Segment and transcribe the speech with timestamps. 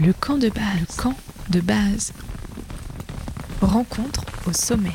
[0.00, 0.78] Le camp de base.
[0.78, 1.14] Le camp
[1.50, 2.12] de base.
[3.60, 4.92] Rencontre au sommet.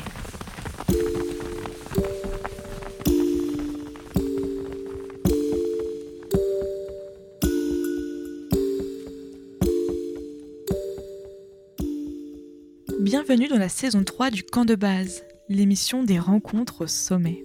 [13.00, 17.44] Bienvenue dans la saison 3 du camp de base, l'émission des rencontres au sommet.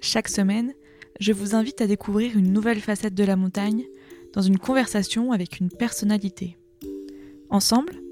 [0.00, 0.74] Chaque semaine,
[1.20, 3.84] je vous invite à découvrir une nouvelle facette de la montagne
[4.32, 6.57] dans une conversation avec une personnalité.
[7.50, 8.02] Ensemble,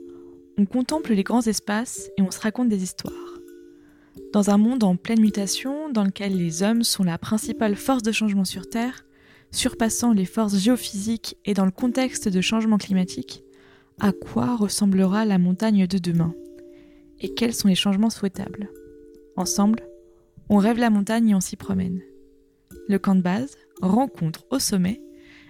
[0.57, 3.13] on contemple les grands espaces et on se raconte des histoires.
[4.33, 8.13] Dans un monde en pleine mutation, dans lequel les hommes sont la principale force de
[8.13, 9.05] changement sur Terre,
[9.51, 13.45] surpassant les forces géophysiques et dans le contexte de changement climatique,
[14.01, 16.35] à quoi ressemblera la montagne de demain?
[17.21, 18.71] Et quels sont les changements souhaitables?
[19.37, 19.87] Ensemble,
[20.49, 22.01] on rêve la montagne et on s'y promène.
[22.89, 25.01] Le camp de base, rencontre au sommet,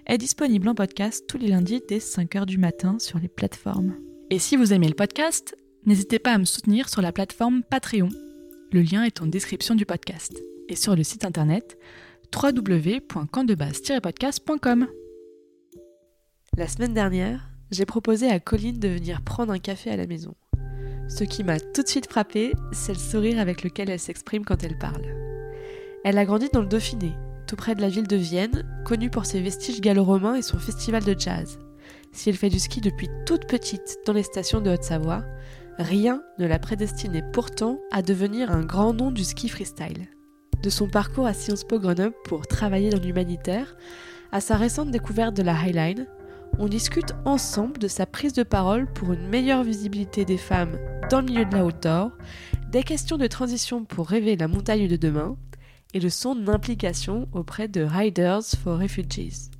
[0.06, 3.96] est disponible en podcast tous les lundis dès 5h du matin sur les plateformes.
[4.30, 8.08] Et si vous aimez le podcast, n'hésitez pas à me soutenir sur la plateforme Patreon.
[8.72, 11.76] Le lien est en description du podcast et sur le site internet
[12.34, 14.86] www.campdebase-podcast.com.
[16.56, 20.34] La semaine dernière, j'ai proposé à Colline de venir prendre un café à la maison.
[21.08, 24.64] Ce qui m'a tout de suite frappé, c'est le sourire avec lequel elle s'exprime quand
[24.64, 25.04] elle parle.
[26.04, 27.12] Elle a grandi dans le Dauphiné,
[27.46, 31.04] tout près de la ville de Vienne, connue pour ses vestiges gallo-romains et son festival
[31.04, 31.58] de jazz.
[32.12, 35.24] Si elle fait du ski depuis toute petite dans les stations de Haute-Savoie,
[35.78, 40.08] rien ne la prédestinait pourtant à devenir un grand nom du ski freestyle.
[40.62, 43.76] De son parcours à Sciences Po Grenoble pour travailler dans l'humanitaire,
[44.32, 46.06] à sa récente découverte de la Highline,
[46.58, 50.78] on discute ensemble de sa prise de parole pour une meilleure visibilité des femmes
[51.10, 52.12] dans le milieu de la outdoor,
[52.70, 55.36] des questions de transition pour rêver la montagne de demain,
[55.96, 59.50] et de son implication auprès de Riders for Refugees.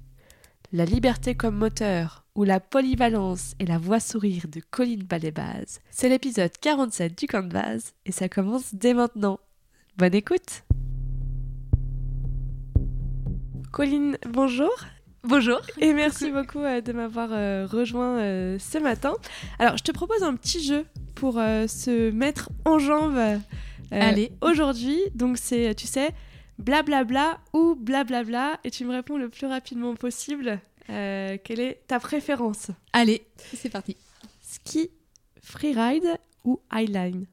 [0.71, 6.11] La liberté comme moteur ou la polyvalence et la voix sourire de Colline Balébaz, c'est
[6.11, 9.41] l'épisode 47 du Canvas et ça commence dès maintenant.
[9.97, 10.65] Bonne écoute
[13.73, 14.71] Colline, bonjour
[15.25, 15.61] Bonjour.
[15.81, 19.15] Et merci beaucoup euh, de m'avoir euh, rejoint euh, ce matin.
[19.59, 23.41] Alors, je te propose un petit jeu pour se mettre en jambes
[23.91, 24.33] Allez.
[24.43, 25.01] aujourd'hui.
[25.15, 26.11] Donc, c'est, tu sais,
[26.59, 31.99] blablabla ou blablabla et tu me réponds le plus rapidement possible euh, quelle est ta
[31.99, 32.69] préférence?
[32.93, 33.97] Allez, c'est parti.
[34.41, 34.91] Ski,
[35.43, 37.27] freeride ou highline?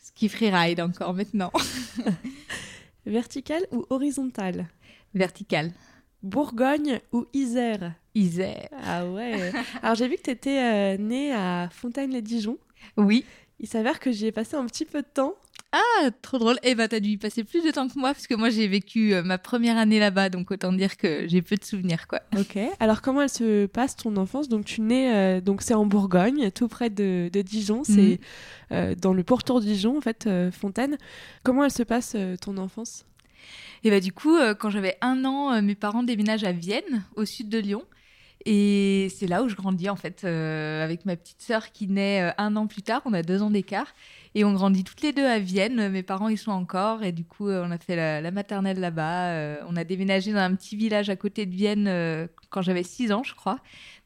[0.00, 1.52] Ski freeride encore maintenant.
[3.06, 4.68] Vertical ou horizontal?
[5.14, 5.72] Vertical.
[6.22, 7.92] Bourgogne ou Isère?
[8.14, 8.68] Isère.
[8.82, 9.52] Ah ouais.
[9.82, 12.58] Alors j'ai vu que tu étais euh, née à Fontaine-les-Dijon.
[12.96, 13.24] Oui.
[13.60, 15.34] Il s'avère que j'y ai passé un petit peu de temps.
[15.72, 16.56] Ah, trop drôle.
[16.62, 18.66] Eh ben, t'as dû y passer plus de temps que moi, parce que moi, j'ai
[18.68, 22.20] vécu euh, ma première année là-bas, donc autant dire que j'ai peu de souvenirs, quoi.
[22.38, 22.58] Ok.
[22.80, 24.48] Alors, comment elle se passe ton enfance?
[24.48, 28.18] Donc, tu nais, euh, donc c'est en Bourgogne, tout près de, Dijon, c'est Mhm.
[28.72, 30.96] euh, dans le pourtour de Dijon, en fait, Fontaine.
[31.42, 33.04] Comment elle se passe ton enfance?
[33.84, 37.48] Et bah, du coup, quand j'avais un an, mes parents déménagent à Vienne, au sud
[37.48, 37.82] de Lyon.
[38.48, 42.22] Et c'est là où je grandis, en fait, euh, avec ma petite sœur qui naît
[42.22, 43.02] euh, un an plus tard.
[43.04, 43.92] On a deux ans d'écart.
[44.36, 45.88] Et on grandit toutes les deux à Vienne.
[45.88, 47.02] Mes parents y sont encore.
[47.02, 49.30] Et du coup, euh, on a fait la, la maternelle là-bas.
[49.30, 52.84] Euh, on a déménagé dans un petit village à côté de Vienne euh, quand j'avais
[52.84, 53.58] six ans, je crois.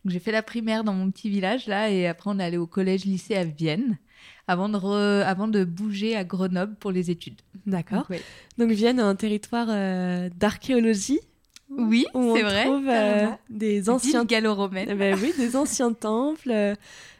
[0.04, 1.90] Donc j'ai fait la primaire dans mon petit village là.
[1.90, 3.98] Et après, on est allé au collège-lycée à Vienne.
[4.46, 7.40] Avant de, re- avant de bouger à Grenoble pour les études.
[7.66, 7.98] D'accord.
[7.98, 8.22] Donc, ouais.
[8.58, 11.20] Donc, Vienne, un territoire euh, d'archéologie.
[11.70, 12.64] Oui, c'est vrai.
[12.64, 14.88] trouve euh, des anciens gallo-romaine.
[14.90, 16.74] Eh ben oui, des anciens temples, euh,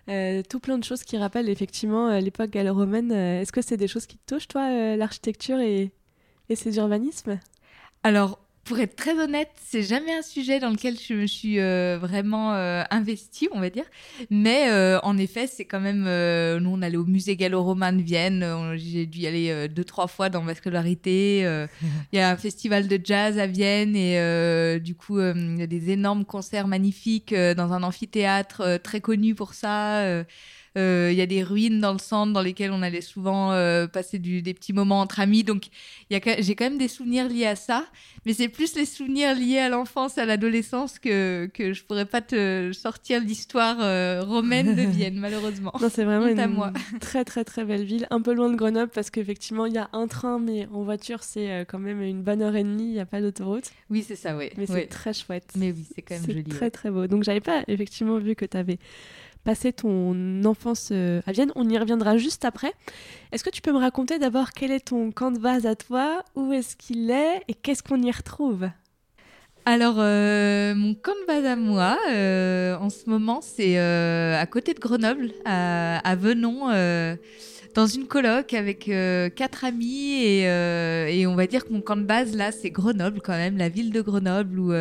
[0.09, 3.13] euh, tout plein de choses qui rappellent effectivement l'époque gallo-romaine.
[3.13, 5.93] Est-ce que c'est des choses qui te touchent, toi, l'architecture et,
[6.49, 7.39] et ces urbanismes?
[8.03, 11.99] Alors, pour être très honnête, c'est jamais un sujet dans lequel je me suis euh,
[12.01, 13.85] vraiment euh, investie, on va dire.
[14.31, 16.05] Mais euh, en effet, c'est quand même.
[16.07, 18.45] euh, nous, on allait au musée gallo-romain de Vienne.
[18.77, 21.41] J'ai dû y aller deux, trois fois dans ma scolarité.
[22.13, 25.67] Il y a un festival de jazz à Vienne et du coup, il y a
[25.67, 30.25] des énormes concerts magnifiques dans un amphithéâtre très connu pour ça.
[30.79, 33.87] Euh, Il y a des ruines dans le centre dans lesquelles on allait souvent euh,
[33.87, 35.43] passer du- des petits moments entre amis.
[35.45, 35.69] Donc,
[36.11, 37.87] j'ai quand même des souvenirs liés à ça.
[38.27, 42.21] Mais c'est plus les souvenirs liés à l'enfance, à l'adolescence que, que je pourrais pas
[42.21, 45.73] te sortir l'histoire euh, romaine de Vienne, malheureusement.
[45.81, 46.73] Non, c'est vraiment une moi.
[47.01, 49.89] très très très belle ville, un peu loin de Grenoble parce qu'effectivement il y a
[49.93, 53.01] un train, mais en voiture c'est quand même une bonne heure et demie, il n'y
[53.01, 54.51] a pas d'autoroute, Oui, c'est ça, oui.
[54.57, 55.53] mais c'est très chouette.
[55.57, 56.45] Mais oui, c'est quand même C'est joli.
[56.45, 56.71] très ouais.
[56.71, 57.07] très beau.
[57.07, 58.79] Donc j'avais pas effectivement vu que tu avais
[59.45, 61.53] passé ton enfance euh, à Vienne.
[61.57, 62.73] On y reviendra juste après.
[63.33, 66.23] Est-ce que tu peux me raconter d'abord quel est ton camp de base à toi
[66.35, 68.69] Où est-ce qu'il est Et qu'est-ce qu'on y retrouve?
[69.67, 74.47] Alors, euh, mon camp de base à moi, euh, en ce moment, c'est euh, à
[74.47, 76.71] côté de Grenoble, à, Venon,
[77.75, 78.91] dans une coloc avec
[79.37, 80.25] quatre amis.
[80.25, 83.59] Et, et on va dire que mon camp de base, là, c'est Grenoble quand même,
[83.59, 84.73] la ville de Grenoble, où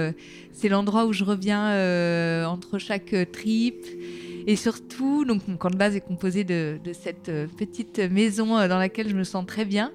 [0.54, 3.86] c'est l'endroit où je reviens entre chaque trip.
[4.48, 8.68] Et surtout, donc mon camp de base est composé de, cette euh, petite maison euh,
[8.68, 9.92] dans laquelle je me sens très bien.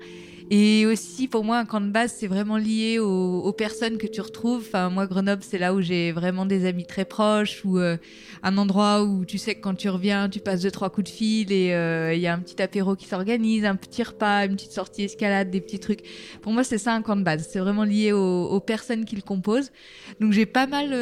[0.50, 4.20] Et aussi, pour moi, un camp de base, c'est vraiment lié aux, personnes que tu
[4.20, 4.62] retrouves.
[4.66, 7.96] Enfin, moi, Grenoble, c'est là où j'ai vraiment des amis très proches, ou euh,
[8.42, 11.16] un endroit où tu sais que quand tu reviens, tu passes deux, trois coups de
[11.16, 11.68] fil et
[12.14, 15.50] il y a un petit apéro qui s'organise, un petit repas, une petite sortie escalade,
[15.50, 16.02] des petits trucs.
[16.42, 17.48] Pour moi, c'est ça un camp de base.
[17.50, 19.72] C'est vraiment lié aux, personnes qui le composent.
[20.20, 20.92] Donc, j'ai pas mal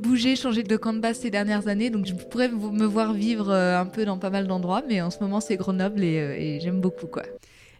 [0.00, 1.90] bougé, changé de camp de base ces dernières années.
[1.90, 5.10] Donc, je pourrais me voir vivre euh, un peu dans pas mal d'endroits, mais en
[5.10, 7.22] ce moment, c'est Grenoble et, euh, et j'aime beaucoup, quoi.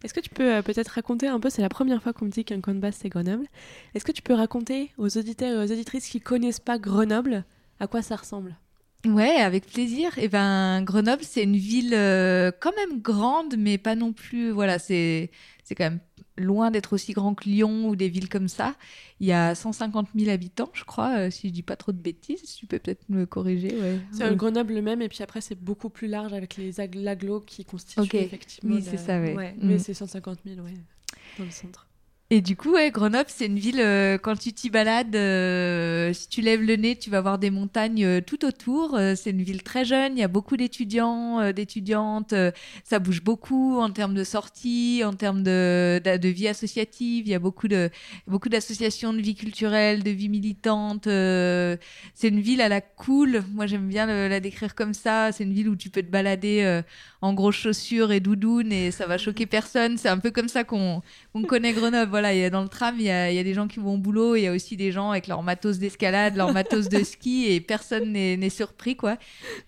[0.03, 2.31] Est-ce que tu peux euh, peut-être raconter un peu, c'est la première fois qu'on me
[2.31, 3.47] dit qu'un camp de base c'est Grenoble,
[3.95, 7.45] est-ce que tu peux raconter aux auditeurs et aux auditrices qui connaissent pas Grenoble
[7.81, 8.57] à quoi ça ressemble?
[9.07, 10.19] Ouais, avec plaisir.
[10.19, 14.51] Et ben Grenoble, c'est une ville euh, quand même grande, mais pas non plus.
[14.51, 15.31] Voilà, c'est
[15.65, 16.01] c'est quand même
[16.37, 18.75] loin d'être aussi grand que Lyon ou des villes comme ça.
[19.21, 21.99] Il y a 150 000 habitants, je crois, euh, si je dis pas trop de
[21.99, 22.43] bêtises.
[22.56, 23.79] Tu peux peut-être me corriger.
[23.79, 23.99] Ouais.
[24.12, 26.94] C'est un Grenoble le même et puis après c'est beaucoup plus large avec les ag-
[26.94, 28.15] l'agglos qui constituent Ok.
[28.15, 28.77] effectivement.
[28.77, 29.53] Oui, c'est ça, ouais.
[29.53, 29.69] Mm.
[29.69, 30.75] Mais c'est 150 000, ouais,
[31.38, 31.87] dans le centre.
[32.32, 36.29] Et du coup, ouais, Grenoble, c'est une ville, euh, quand tu t'y balades, euh, si
[36.29, 38.97] tu lèves le nez, tu vas voir des montagnes euh, tout autour.
[39.17, 42.32] C'est une ville très jeune, il y a beaucoup d'étudiants, d'étudiantes.
[42.85, 47.27] ça bouge beaucoup en termes de sorties, en termes de, vie associative.
[47.27, 47.91] Il y a beaucoup de
[48.29, 51.06] beaucoup d'associations de vie culturelle, de vie militante.
[51.06, 53.43] c'est une ville à la cool.
[53.53, 55.33] Moi, j'aime bien la décrire comme ça.
[55.33, 56.83] C'est une ville où tu peux te balader
[57.23, 59.99] en grosses chaussures et doudounes et ça va choquer personne.
[59.99, 61.03] C'est un peu comme ça qu'on
[61.35, 62.11] on connaît Grenoble.
[62.11, 63.69] Voilà, il y a dans le tram, il y a, il y a des gens
[63.69, 66.53] qui vont au boulot, il y a aussi des gens avec leur matos d'escalade, leur
[66.53, 69.17] matos de ski, et personne n'est surpris, quoi.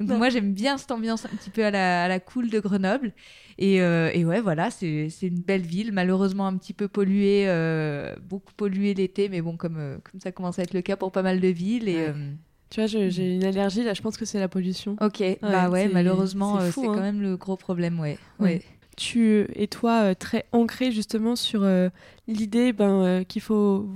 [0.00, 0.18] Donc Non.
[0.18, 3.12] moi, j'aime bien cette ambiance un petit peu à la, à la cool de Grenoble.
[3.58, 8.16] Et, euh, et ouais, voilà, c'est une belle ville, malheureusement un petit peu polluée, euh,
[8.22, 11.12] beaucoup polluée l'été, mais bon, comme, euh, comme ça commence à être le cas pour
[11.12, 11.88] pas mal de villes.
[11.88, 12.08] Et, Ouais.
[12.08, 12.32] euh,
[12.72, 14.96] Tu vois, je- j'ai une allergie là, je pense que c'est la pollution.
[15.02, 16.92] Ok, bah ouais, malheureusement, c'est euh, c'est hein.
[16.94, 18.16] quand même le gros problème, ouais.
[18.40, 18.44] Ouais.
[18.46, 18.62] ouais.
[18.96, 21.90] Tu et toi euh, très ancré justement sur euh,
[22.28, 23.86] l'idée ben, euh, qu'il faut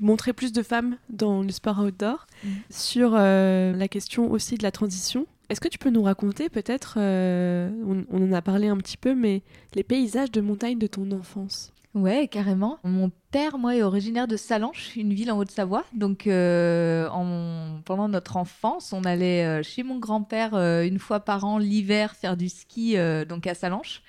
[0.00, 2.50] montrer plus de femmes dans le sport outdoor, Mhm.
[2.70, 5.26] sur la question aussi de la transition.
[5.50, 9.14] Est-ce que tu peux nous raconter peut-être, on, on en a parlé un petit peu,
[9.14, 9.42] mais
[9.74, 11.73] les paysages de montagne de ton enfance?
[11.94, 12.80] Ouais, carrément.
[12.82, 15.84] Mon père, moi, est originaire de Salanches, une ville en Haute-Savoie.
[15.92, 21.20] Donc, euh, en- pendant notre enfance, on allait euh, chez mon grand-père euh, une fois
[21.20, 22.96] par an l'hiver faire du ski,
[23.28, 24.02] donc à Salanches.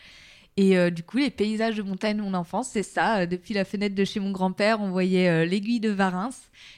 [0.57, 3.19] Et euh, du coup, les paysages de montagne de mon enfance, c'est ça.
[3.19, 6.29] Euh, Depuis la fenêtre de chez mon grand-père, on voyait euh, l'aiguille de Varins,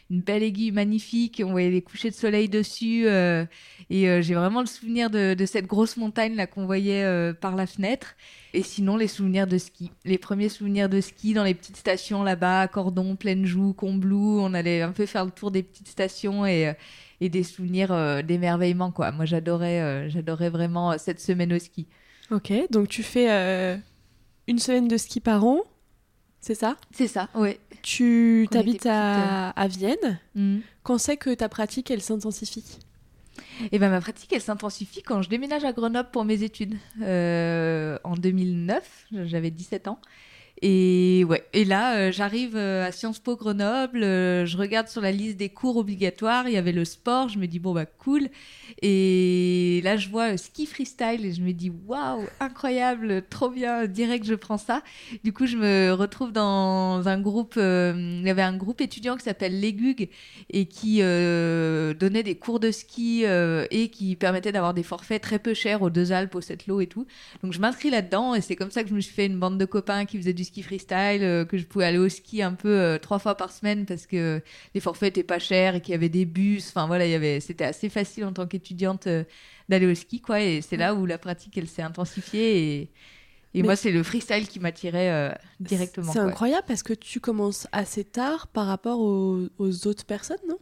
[0.10, 1.44] une belle aiguille magnifique.
[1.46, 3.06] On voyait les couchers de soleil dessus.
[3.08, 8.16] et j'ai vraiment le souvenir de, cette grosse montagne là qu'on voyait par la fenêtre.
[8.54, 9.92] Et sinon, les souvenirs de ski.
[10.06, 14.40] Les premiers souvenirs de ski dans les petites stations là-bas, Cordon, Pleine Joue, Combloux.
[14.42, 16.74] On allait un peu faire le tour des petites stations et,
[17.22, 18.92] des souvenirs d'émerveillement.
[18.98, 21.86] Moi, j'adorais, j'adorais vraiment cette semaine au ski.
[22.32, 23.78] Ok, donc tu fais euh,
[24.48, 25.62] une semaine de ski par an,
[26.40, 26.78] c'est ça?
[26.92, 27.60] C'est ça, ouais.
[27.82, 30.20] Tu t'habites à, à Vienne.
[30.36, 30.60] Mm.
[30.84, 32.80] Quand c'est que ta pratique, elle s'intensifie?
[33.72, 36.76] Et ben ma pratique, elle s'intensifie quand je déménage à Grenoble pour mes études.
[37.02, 40.00] Euh, en 2009, j'avais 17 ans.
[40.64, 45.02] Et ouais, et là, euh, j'arrive euh, à Sciences Po Grenoble, euh, je regarde sur
[45.02, 47.86] la liste des cours obligatoires, il y avait le sport, je me dis bon bah
[47.86, 48.30] cool.
[48.82, 54.26] Et là, je vois ski freestyle et je me dis waouh, incroyable, trop bien, direct
[54.26, 54.82] je prends ça.
[55.24, 59.26] Du coup, je me retrouve dans un groupe, il y avait un groupe étudiant qui
[59.26, 60.10] s'appelle l'EGUG
[60.50, 65.54] et qui donnait des cours de ski et qui permettait d'avoir des forfaits très peu
[65.54, 67.06] chers aux Deux Alpes, au Sept-Lô et tout.
[67.44, 69.60] Donc je m'inscris là-dedans et c'est comme ça que je me suis fait une bande
[69.60, 72.54] de copains qui faisaient du ski freestyle, euh, que je pouvais aller au ski un
[72.54, 74.42] peu euh, trois fois par semaine parce que
[74.74, 76.70] les forfaits étaient pas chers et qu'il y avait des bus.
[76.70, 79.24] Enfin voilà, il y avait, c'était assez facile en tant qu'étudiante euh,
[79.70, 80.42] d'aller au ski quoi.
[80.42, 82.92] Et c'est là où la pratique elle s'est intensifiée et
[83.54, 86.12] et Mais- moi, c'est le freestyle qui m'attirait euh, directement.
[86.12, 90.60] C'est incroyable parce que tu commences assez tard par rapport aux, aux autres personnes, non?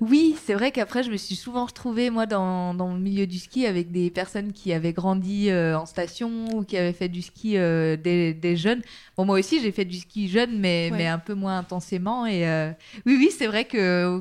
[0.00, 3.38] Oui, c'est vrai qu'après, je me suis souvent retrouvée, moi, dans, dans, le milieu du
[3.38, 7.22] ski avec des personnes qui avaient grandi euh, en station ou qui avaient fait du
[7.22, 8.82] ski euh, des, jeunes.
[9.16, 12.26] Bon, moi aussi, j'ai fait du ski jeune, mais, mais un peu moins intensément.
[12.26, 12.70] Et euh,
[13.06, 14.20] oui, oui, c'est vrai qu'au au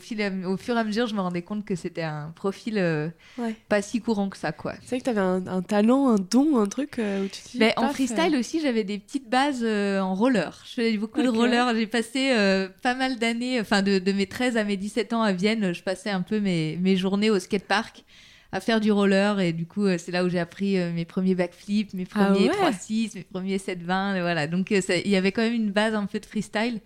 [0.58, 2.82] fur et à mesure, je me rendais compte que c'était un profil
[3.70, 4.74] pas si courant que ça, quoi.
[4.82, 7.89] C'est vrai que tu avais un, talent, un don, un truc où tu mais En
[7.89, 10.63] freestyle aussi, j'avais des petites bases en roller.
[10.65, 11.74] Je faisais beaucoup de roller.
[11.75, 12.34] J'ai passé
[12.82, 15.83] pas mal d'années, enfin, de, de mes 13 à mes 17 ans à Vienne je
[15.83, 18.03] passais un peu mes, mes journées au skatepark
[18.53, 21.05] à faire du roller et du coup euh, c'est là où j'ai appris euh, mes
[21.05, 24.45] premiers backflips, mes ah premiers 3-6, mes premiers 7-20, voilà.
[24.45, 26.79] Donc euh, il y avait quand même une base un peu de freestyle.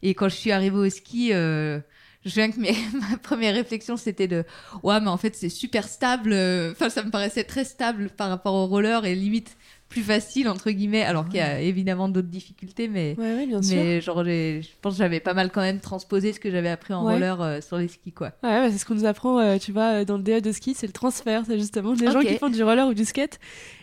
[0.00, 1.82] Et quand je suis arrivée au ski, je
[2.24, 2.60] viens que
[3.10, 4.44] ma première réflexion c'était de
[4.84, 6.32] ouais mais en fait c'est super stable.
[6.70, 9.56] Enfin ça me paraissait très stable par rapport au roller et limite
[9.88, 14.60] plus facile entre guillemets alors qu'il y a évidemment d'autres difficultés mais mais genre je
[14.82, 17.60] pense que j'avais pas mal quand même transposé ce que j'avais appris en roller euh,
[17.60, 18.28] sur les skis quoi.
[18.42, 20.74] Ouais bah, c'est ce qu'on nous apprend euh, tu vois dans le DA de ski
[20.74, 23.38] c'est le transfert c'est justement des gens qui font du roller ou du skate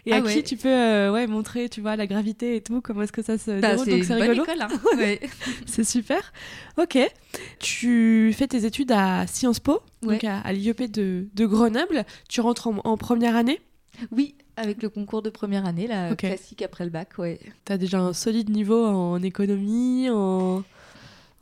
[0.06, 2.82] et ah à qui tu peux euh, ouais montrer tu vois la gravité et tout
[2.82, 4.44] comment est-ce que ça se bah, déroule donc c'est rigolo.
[4.60, 4.68] hein.
[5.66, 6.34] c'est super.
[6.78, 6.98] Ok.
[7.60, 12.06] Tu fais tes études à Sciences Po donc à, l'IEP de, de Grenoble.
[12.30, 13.60] Tu rentres en première année?
[14.12, 17.40] Oui avec le concours de première année, la classique après le bac, ouais.
[17.66, 20.64] T'as déjà un solide niveau en économie, en,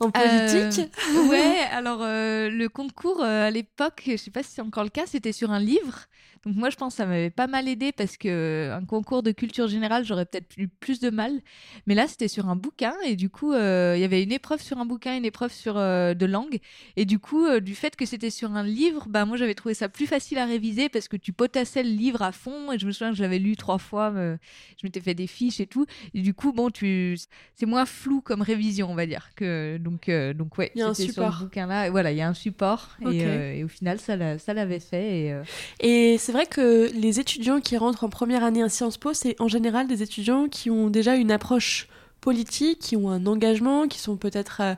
[0.00, 4.52] en politique euh, Ouais, alors euh, le concours euh, à l'époque, je sais pas si
[4.52, 6.00] c'est encore le cas, c'était sur un livre.
[6.44, 9.22] Donc moi, je pense que ça m'avait pas mal aidé parce que euh, un concours
[9.22, 11.40] de culture générale, j'aurais peut-être eu plus de mal.
[11.86, 14.60] Mais là, c'était sur un bouquin et du coup, euh, il y avait une épreuve
[14.60, 16.58] sur un bouquin, une épreuve sur euh, de langue.
[16.96, 19.88] Et du coup, du fait que c'était sur un livre, bah moi, j'avais trouvé ça
[19.88, 22.72] plus facile à réviser parce que tu potassais le livre à fond.
[22.72, 24.12] Et je me souviens que je l'avais lu trois fois.
[24.14, 24.36] je
[24.84, 25.86] m'étais fait des fiches et tout.
[26.12, 27.16] Et du coup, bon, tu,
[27.54, 29.30] c'est moins flou comme révision, on va dire.
[29.34, 31.36] Que donc, donc ouais, il y a un support.
[31.36, 32.90] Sur bouquin-là, voilà, il y a un support.
[33.10, 35.34] Et, au final, ça, ça l'avait fait.
[35.80, 39.14] Et, et c'est vrai que les étudiants qui rentrent en première année à Sciences Po,
[39.14, 41.88] c'est en général des étudiants qui ont déjà une approche
[42.20, 44.74] politique, qui ont un engagement, qui sont peut-être, euh,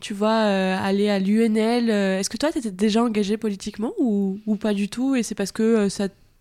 [0.00, 1.90] tu vois, euh, allés à l'UNL.
[1.90, 5.34] Euh, est-ce que toi, tu étais déjà engagé politiquement ou, pas du tout Et c'est
[5.34, 5.88] parce que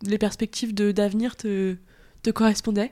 [0.03, 1.75] les perspectives d'avenir te,
[2.23, 2.91] te correspondaient?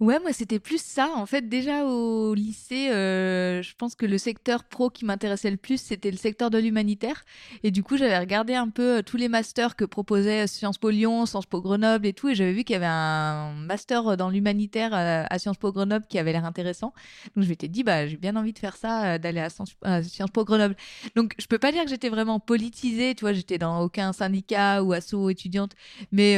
[0.00, 1.10] Ouais, moi c'était plus ça.
[1.14, 5.58] En fait, déjà au lycée, euh, je pense que le secteur pro qui m'intéressait le
[5.58, 7.22] plus, c'était le secteur de l'humanitaire.
[7.64, 10.88] Et du coup, j'avais regardé un peu euh, tous les masters que proposait Sciences Po
[10.88, 12.30] Lyon, Sciences Po Grenoble et tout.
[12.30, 16.06] Et j'avais vu qu'il y avait un master dans l'humanitaire euh, à, Sciences Po Grenoble
[16.08, 16.94] qui avait l'air intéressant.
[17.36, 20.46] Donc je m'étais dit, bah j'ai bien envie de faire ça, d'aller à, Sciences Po
[20.46, 20.76] Grenoble.
[21.14, 23.14] Donc je peux pas dire que j'étais vraiment politisée.
[23.14, 25.72] Tu vois, j'étais dans aucun syndicat ou asso étudiante,
[26.10, 26.36] mais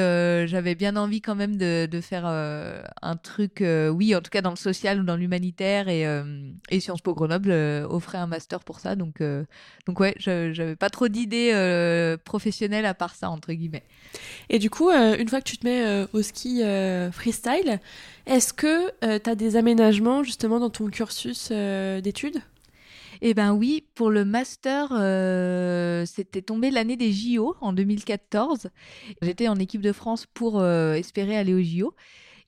[0.49, 4.51] j'avais bien envie quand même de, de faire un truc oui, en tout cas dans
[4.51, 8.61] le social ou dans l'humanitaire, et, euh, et, Sciences Po Grenoble euh, offrait un master
[8.61, 8.97] pour ça.
[8.97, 9.45] Donc, euh,
[9.87, 11.53] donc ouais, j'avais pas trop d'idées
[12.25, 13.85] professionnelles à part ça, entre guillemets.
[14.49, 16.63] Et du coup, une fois que tu te mets au ski
[17.13, 17.81] freestyle,
[18.27, 22.41] est-ce que tu as des aménagements justement dans ton cursus d'études?
[23.25, 24.89] Eh ben oui, pour le master,
[26.07, 28.69] c'était tombé l'année des JO en 2014.
[29.23, 31.95] J'étais en équipe de France pour espérer aller aux JO.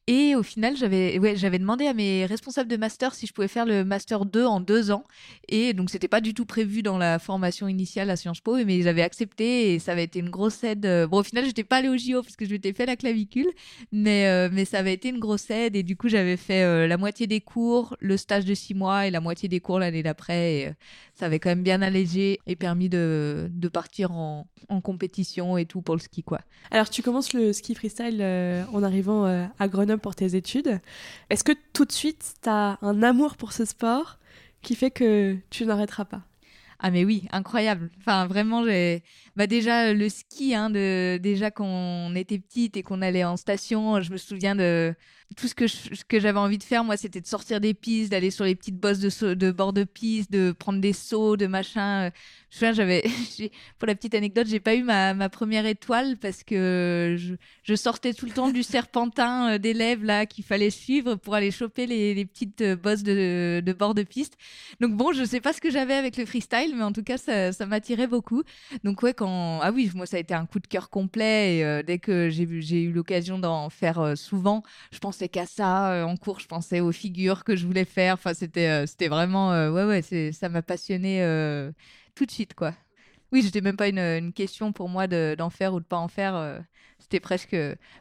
[0.06, 3.48] Et au final, j'avais ouais, j'avais demandé à mes responsables de master si je pouvais
[3.48, 5.04] faire le master 2 en deux ans.
[5.48, 8.76] Et donc, c'était pas du tout prévu dans la formation initiale à Sciences Po, mais
[8.76, 10.86] ils avaient accepté et ça avait été une grosse aide.
[11.10, 13.50] Bon, au final, j'étais pas allée au JO parce que je m'étais fait la clavicule,
[13.92, 15.74] mais, euh, mais ça avait été une grosse aide.
[15.74, 19.06] Et du coup, j'avais fait euh, la moitié des cours, le stage de six mois
[19.06, 20.54] et la moitié des cours l'année d'après.
[20.54, 20.72] Et euh,
[21.14, 25.64] ça avait quand même bien allégé et permis de, de partir en, en, compétition et
[25.64, 26.40] tout pour le ski, quoi.
[26.70, 28.22] Alors, tu commences le ski freestyle
[28.72, 29.24] en arrivant
[29.58, 30.80] à Grenoble pour tes études.
[31.30, 34.18] Est-ce que tout de suite, tu as un amour pour ce sport
[34.62, 36.22] qui fait que tu n'arrêteras pas?
[36.80, 37.90] Ah mais oui, incroyable.
[37.98, 39.02] Enfin vraiment, j'ai
[39.36, 43.36] bah déjà le ski, hein, de déjà quand on était petite et qu'on allait en
[43.36, 44.94] station, je me souviens de
[45.36, 45.64] tout ce que
[46.04, 46.84] que j'avais envie de faire.
[46.84, 49.84] Moi, c'était de sortir des pistes, d'aller sur les petites bosses de, de bord de
[49.84, 52.10] piste, de prendre des sauts, de machin
[52.54, 53.02] je j'avais,
[53.78, 57.74] pour la petite anecdote, j'ai pas eu ma, ma, première étoile parce que je, je,
[57.74, 61.86] sortais tout le temps du serpentin euh, d'élèves là qu'il fallait suivre pour aller choper
[61.86, 64.36] les, les petites euh, bosses de, de, bord de piste.
[64.80, 67.18] Donc bon, je sais pas ce que j'avais avec le freestyle, mais en tout cas,
[67.18, 68.44] ça, ça m'attirait beaucoup.
[68.84, 71.56] Donc ouais, quand ah oui, moi ça a été un coup de cœur complet.
[71.56, 74.62] Et, euh, dès que j'ai j'ai eu l'occasion d'en faire souvent,
[74.92, 76.06] je pensais qu'à ça.
[76.06, 78.14] en cours, je pensais aux figures que je voulais faire.
[78.14, 81.20] Enfin, c'était c'était vraiment ouais ouais, c'est ça m'a passionné
[82.14, 82.74] tout de suite, quoi.
[83.32, 86.62] Oui, c'était même pas une, question pour moi d'en faire ou de pas en faire.
[87.04, 87.56] Euh, c'était presque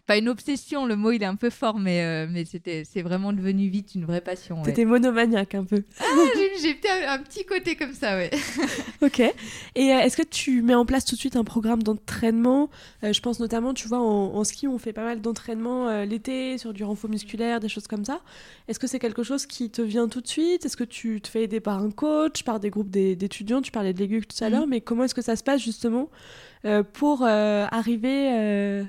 [0.06, 3.02] pas une obsession, le mot il est un peu fort, mais, euh, mais c'était, c'est
[3.02, 4.58] vraiment devenu vite une vraie passion.
[4.60, 4.64] Ouais.
[4.64, 5.84] T'étais monomaniaque un peu.
[6.00, 6.04] Ah,
[6.62, 8.30] j'ai, peut-être un, petit côté comme ça, ouais.
[9.02, 9.20] ok.
[9.76, 12.70] Et euh, est-ce que tu mets en place tout de suite un programme d'entraînement?
[13.04, 16.06] Euh, Je pense notamment, tu vois, en, en ski, on fait pas mal d'entraînement euh,
[16.06, 18.22] l'été sur du renfort musculaire, des choses comme ça.
[18.68, 20.66] Est-ce que c'est quelque chose qui te vient tout de suite?
[20.66, 23.62] Est-ce que tu te fais aider par un coach, par des groupes d'é- d'étudiants?
[23.62, 26.10] Tu parlais de Léguc tout à l'heure, mais comment est-ce que ça se passe justement
[26.12, 26.53] euh,
[26.94, 28.84] pour euh, arriver euh,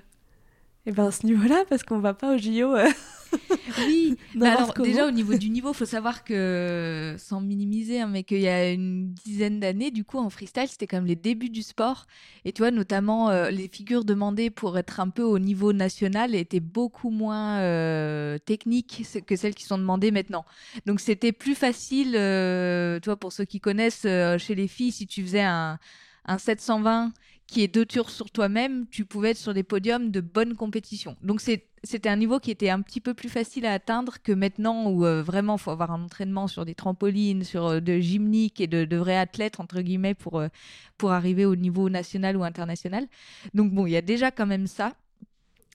[0.87, 2.75] eh ben, à ce niveau-là Parce qu'on va pas au JO.
[2.75, 2.89] euh,
[3.79, 8.23] Oui, bah alors déjà au niveau du niveau, faut savoir que sans minimiser, hein, mais
[8.23, 11.51] qu'il y a une dizaine d'années, du coup en freestyle, c'était quand même les débuts
[11.51, 12.07] du sport.
[12.45, 16.37] Et tu vois, notamment euh, les figures demandées pour être un peu au niveau national
[16.37, 20.45] étaient beaucoup moins euh, techniques que celles qui sont demandées maintenant.
[20.87, 24.93] Donc c'était plus facile, euh, tu vois, pour ceux qui connaissent euh, chez les filles,
[24.93, 25.79] si tu faisais un,
[26.27, 27.13] un 720
[27.47, 31.17] qui est deux tours sur toi-même, tu pouvais être sur des podiums de bonne compétition.
[31.23, 34.91] Donc c'était un niveau qui était un petit peu plus facile à atteindre que maintenant
[34.91, 38.67] où euh, vraiment faut avoir un entraînement sur des trampolines, sur euh, de gymnique et
[38.67, 40.49] de, vrais athlètes entre guillemets pour euh,
[40.97, 43.07] pour arriver au niveau national ou international.
[43.53, 44.95] Donc bon, il y a déjà quand même ça.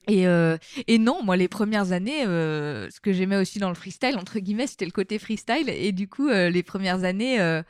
[0.08, 0.26] Et,
[0.98, 4.86] non, moi les premières années, ce que j'aimais aussi dans le freestyle entre guillemets, c'était
[4.86, 5.68] le côté freestyle.
[5.68, 7.62] Et du coup, les premières années.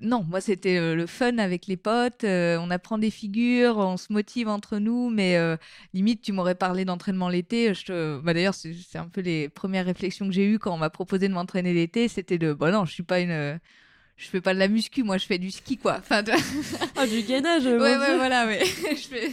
[0.00, 3.96] Non, moi c'était euh, le fun avec les potes, euh, on apprend des figures, on
[3.96, 5.56] se motive entre nous, mais euh,
[5.94, 8.20] limite tu m'aurais parlé d'entraînement l'été, je te...
[8.20, 11.28] bah, d'ailleurs c'est un peu les premières réflexions que j'ai eues quand on m'a proposé
[11.28, 13.58] de m'entraîner l'été, c'était de bah non, je suis pas une
[14.16, 15.98] je fais pas de la muscu, moi je fais du ski quoi.
[15.98, 16.22] Enfin.
[16.96, 17.78] Ah, du gainage, ouais, Dieu.
[17.78, 18.64] ouais, voilà, ouais.
[18.96, 19.32] Je fais-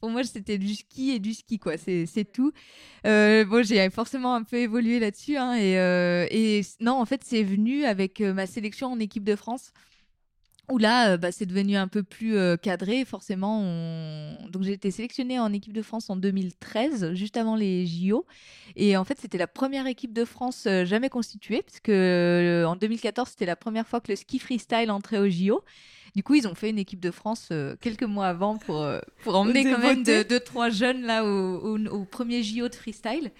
[0.00, 1.76] Pour moi, c'était du ski et du ski, quoi.
[1.76, 2.52] C'est, tout.
[3.06, 7.22] Euh, bon, j'ai forcément un peu évolué là-dessus, hein, et, euh, et non, en fait,
[7.24, 9.72] c'est venu avec ma sélection en équipe de France.
[10.70, 13.60] Où là, euh, bah, c'est devenu un peu plus euh, cadré, forcément.
[13.62, 14.36] On...
[14.50, 18.24] Donc, j'ai été sélectionnée en équipe de France en 2013, juste avant les JO.
[18.76, 21.78] Et en fait, c'était la première équipe de France euh, jamais constituée, parce
[22.66, 25.64] en 2014, c'était la première fois que le ski freestyle entrait aux JO.
[26.14, 29.00] Du coup, ils ont fait une équipe de France euh, quelques mois avant pour, euh,
[29.22, 32.74] pour emmener quand même deux, deux, trois jeunes là au, au, au premier JO de
[32.74, 33.30] freestyle.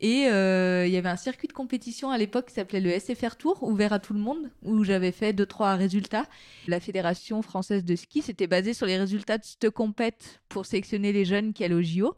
[0.00, 3.36] Et euh, il y avait un circuit de compétition à l'époque qui s'appelait le SFR
[3.36, 6.26] Tour, ouvert à tout le monde, où j'avais fait deux, trois résultats.
[6.66, 11.12] La Fédération française de ski s'était basée sur les résultats de cette compète pour sélectionner
[11.12, 12.16] les jeunes qui allaient au JO.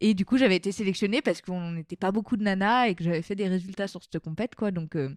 [0.00, 3.02] Et du coup, j'avais été sélectionnée parce qu'on n'était pas beaucoup de nanas et que
[3.02, 4.70] j'avais fait des résultats sur cette compète, quoi.
[4.70, 5.08] Donc, euh,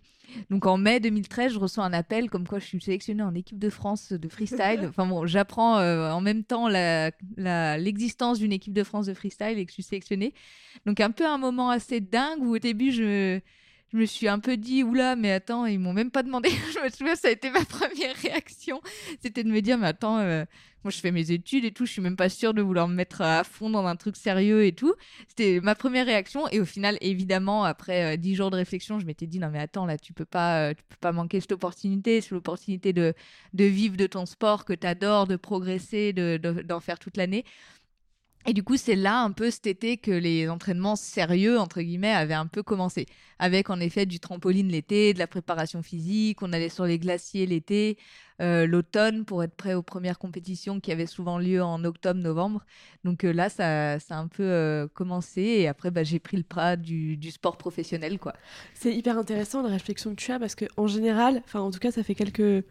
[0.49, 3.59] donc en mai 2013, je reçois un appel comme quoi je suis sélectionnée en équipe
[3.59, 4.81] de France de freestyle.
[4.89, 9.65] Enfin bon, j'apprends euh, en même temps l'existence d'une équipe de France de freestyle et
[9.65, 10.33] que je suis sélectionnée.
[10.85, 13.39] Donc un peu un moment assez dingue où au début je,
[13.93, 16.49] je me suis un peu dit oula mais attends ils m'ont même pas demandé.
[16.73, 18.81] je me souviens ça a été ma première réaction,
[19.21, 20.45] c'était de me dire mais attends euh,
[20.83, 22.95] moi je fais mes études et tout, je suis même pas sûre de vouloir me
[22.95, 24.95] mettre à fond dans un truc sérieux et tout.
[25.27, 29.05] C'était ma première réaction et au final évidemment après euh, dix jours de réflexion je
[29.05, 31.51] m'étais dit non mais attends là tu peux pas euh, tu peux pas manquer cette
[31.51, 33.13] opportunité, c'est l'opportunité de
[33.53, 37.17] de vivre de ton sport que tu adores, de progresser, de de- d'en faire toute
[37.17, 37.45] l'année.
[38.45, 42.13] Et du coup, c'est là un peu cet été que les entraînements sérieux, entre guillemets,
[42.13, 43.05] avaient un peu commencé.
[43.39, 47.45] Avec en effet du trampoline l'été, de la préparation physique, on allait sur les glaciers
[47.45, 47.97] l'été,
[48.41, 52.65] euh, l'automne pour être prêt aux premières compétitions qui avaient souvent lieu en octobre-novembre.
[53.03, 56.37] Donc euh, là, ça, ça a un peu euh, commencé et après, bah, j'ai pris
[56.37, 58.33] le pas du, sport professionnel, quoi.
[58.73, 61.79] C'est hyper intéressant la réflexion que tu as parce que en général, enfin en tout
[61.79, 62.65] cas ça fait quelques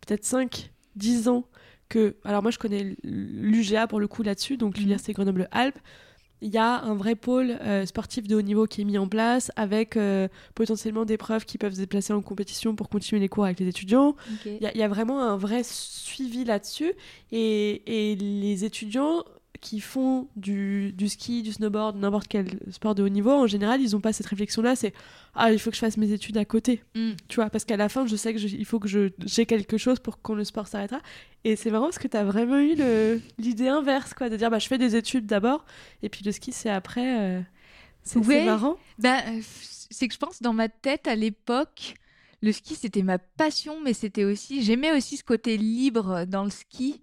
[0.00, 1.46] peut-être 5 10 ans
[1.90, 4.80] que alors moi je connais l'UGA pour le coup là-dessus donc Mhm.
[4.80, 5.78] l'université Grenoble-Alpes
[6.42, 9.06] il y a un vrai pôle euh, sportif de haut niveau qui est mis en
[9.08, 13.28] place avec euh, potentiellement des preuves qui peuvent se déplacer en compétition pour continuer les
[13.28, 14.16] cours avec les étudiants.
[14.46, 16.94] Il y, a- il y a vraiment un vrai suivi là-dessus.
[17.30, 19.22] Et, et les étudiants
[19.60, 23.80] qui font du, du ski, du snowboard, n'importe quel sport de haut niveau, en général,
[23.82, 24.74] ils n'ont pas cette réflexion-là.
[24.76, 24.94] C'est
[25.34, 26.82] Ah, il faut que je fasse mes études à côté.
[26.94, 27.10] Mm.
[27.28, 29.46] Tu vois, parce qu'à la fin, je sais que je- il faut que je- j'ai
[29.46, 31.00] quelque chose pour quand le sport s'arrêtera.
[31.44, 32.74] Et c'est marrant parce que tu as vraiment eu
[33.38, 35.64] l'idée inverse, quoi, de dire bah, je fais des études d'abord,
[36.02, 37.20] et puis le ski, c'est après.
[37.20, 37.40] euh,
[38.02, 38.44] c'est Ouais.
[38.46, 38.76] marrant.
[38.98, 39.40] Bah, euh,
[39.90, 41.94] c'est que je pense dans ma tête à l'époque,
[42.42, 46.50] le ski c'était ma passion, mais c'était aussi, j'aimais aussi ce côté libre dans le
[46.50, 47.00] ski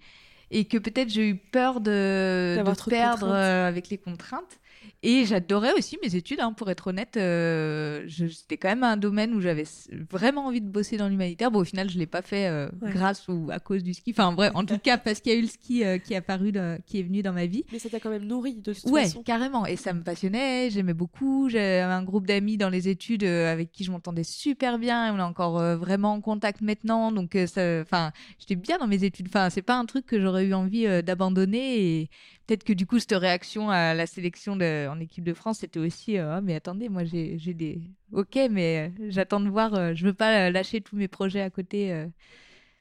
[0.51, 4.60] et que peut-être j'ai eu peur de, de perdre euh, avec les contraintes.
[5.03, 7.17] Et j'adorais aussi mes études, hein, pour être honnête.
[7.17, 9.65] euh, C'était quand même un domaine où j'avais
[10.09, 11.51] vraiment envie de bosser dans l'humanitaire.
[11.51, 12.91] Bon, au final, je l'ai pas fait euh, Ouais.
[12.91, 14.11] grâce ou à cause du ski.
[14.11, 16.17] Enfin, bref, en tout cas, parce qu'il y a eu le ski euh, qui est
[16.17, 17.63] apparu, dans- qui est venu dans ma vie.
[17.71, 19.23] Mais ça t'a quand même nourri de toute Ouais, façon.
[19.23, 19.65] carrément.
[19.65, 21.49] Et ça me passionnait, j'aimais beaucoup.
[21.49, 25.13] J'avais un groupe d'amis dans les études avec qui je m'entendais super bien.
[25.13, 27.11] On est encore vraiment en contact maintenant.
[27.11, 29.27] Donc, enfin, j'étais bien dans mes études.
[29.27, 31.79] Enfin, c'est pas un truc que j'aurais j'aurais eu envie d'abandonner.
[32.01, 32.09] Et
[32.47, 36.17] peut-être que du coup, cette réaction à la sélection en équipe de France, c'était aussi
[36.17, 37.81] Ah, mais attendez, moi j'ai des.
[38.12, 42.05] Ok, mais j'attends de voir, je veux pas lâcher tous mes projets à côté.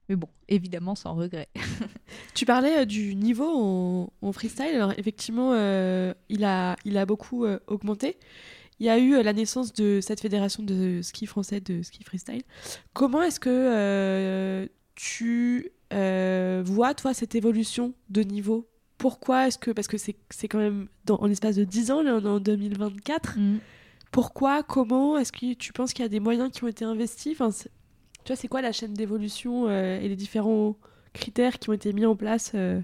[0.08, 1.48] Mais bon, évidemment, sans regret.
[2.34, 4.74] tu parlais du niveau en, freestyle.
[4.74, 5.52] Alors, effectivement,
[6.28, 8.16] il, a, il a beaucoup augmenté.
[8.78, 12.42] Il y a eu la naissance de cette fédération de ski français, de ski freestyle.
[12.92, 19.70] Comment est-ce que tu euh, vois, toi, cette évolution de niveau Pourquoi est-ce que.
[19.70, 22.40] Parce que c'est quand même dans, en l'espace de 10 ans, là, on est en
[22.40, 23.38] 2024.
[23.38, 23.58] Mm.
[24.10, 27.38] Pourquoi Comment Est-ce que tu penses qu'il y a des moyens qui ont été investis?
[27.38, 27.68] Enfin, Tu
[28.28, 30.76] vois, c'est quoi la chaîne d'évolution euh, et les différents
[31.12, 32.80] critères qui ont été mis en place euh,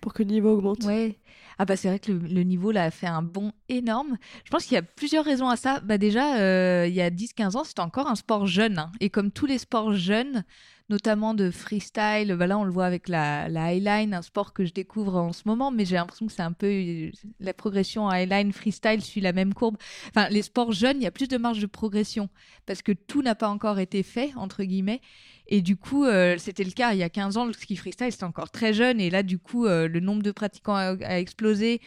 [0.00, 0.84] pour que le niveau augmente?
[0.84, 1.18] Ouais.
[1.56, 4.18] Ah bah c'est vrai que le, niveau là a fait un bond énorme.
[4.44, 5.80] Je pense qu'il y a plusieurs raisons à ça.
[5.80, 8.78] Bah déjà, il y a 10-15 ans, c'était encore un sport jeune.
[8.78, 8.90] Hein.
[9.00, 10.44] Et comme tous les sports jeunes,
[10.88, 12.34] notamment de freestyle.
[12.38, 15.32] Bah là, on le voit avec la, la highline, un sport que je découvre en
[15.32, 19.32] ce moment, mais j'ai l'impression que c'est un peu la progression highline, freestyle suit la
[19.32, 19.76] même courbe.
[20.08, 22.28] Enfin, les sports jeunes, il y a plus de marge de progression
[22.66, 25.00] parce que tout n'a pas encore été fait entre guillemets.
[25.46, 28.10] Et du coup, euh, c'était le cas il y a 15 ans, le ski freestyle,
[28.12, 29.00] c'était encore très jeune.
[29.00, 31.80] Et là, du coup, euh, le nombre de pratiquants a, explosé.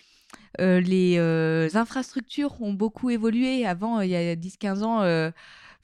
[0.60, 3.65] Euh, les infrastructures ont beaucoup évolué.
[3.65, 5.31] Avant, il y a 10-15 ans,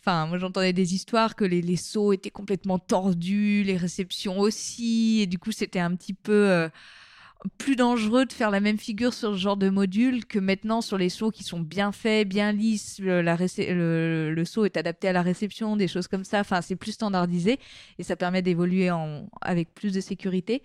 [0.06, 1.80] Enfin, moi j'entendais des histoires que les, les
[2.12, 6.68] étaient complètement tordus, les réceptions aussi, et du coup c'était un petit peu euh,
[7.58, 10.98] plus dangereux de faire la même figure sur ce genre de module que maintenant sur
[10.98, 15.22] les sauts qui sont bien faits, bien lisses, le, la le, est adapté à la
[15.22, 16.42] réception, des choses comme ça.
[16.42, 17.60] Enfin, c'est plus standardisé
[17.98, 18.90] et ça permet d'évoluer
[19.42, 20.64] avec plus de sécurité.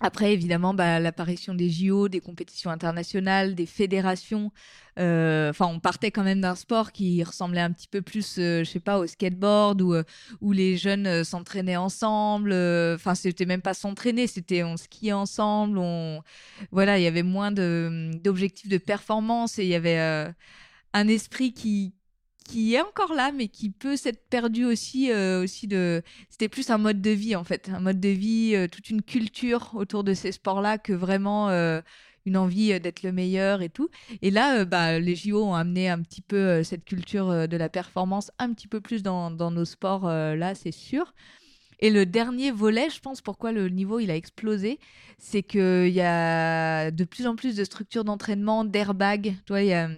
[0.00, 4.52] Après, évidemment, bah, l'apparition des JO, des compétitions internationales, des fédérations.
[4.98, 8.64] Euh, enfin, on partait quand même d'un sport qui ressemblait un petit peu plus, euh,
[8.64, 10.04] je sais pas, au skateboard où, euh,
[10.40, 12.52] où les jeunes s'entraînaient ensemble.
[12.94, 15.78] Enfin, c'était même pas s'entraîner, c'était on skiait ensemble.
[15.78, 16.22] On,
[16.70, 19.98] voilà, il y avait moins d'objectifs de performance et il y avait
[20.94, 21.94] un esprit qui,
[22.48, 25.12] qui est encore là, mais qui peut s'être perdu aussi.
[25.12, 26.02] Euh, aussi de...
[26.30, 27.68] C'était plus un mode de vie, en fait.
[27.68, 31.82] Un mode de vie, euh, toute une culture autour de ces sports-là que vraiment euh,
[32.24, 33.90] une envie d'être le meilleur et tout.
[34.22, 38.30] Et là, bah, les JO ont amené un petit peu cette culture de la performance
[38.38, 41.14] un petit peu plus dans, nos sports, là, c'est sûr.
[41.80, 44.78] Et le dernier volet, je pense, pourquoi le niveau il a explosé,
[45.16, 49.34] c'est qu'il y a de plus en plus de structures d'entraînement, d'airbags.
[49.46, 49.88] Tu vois, il y a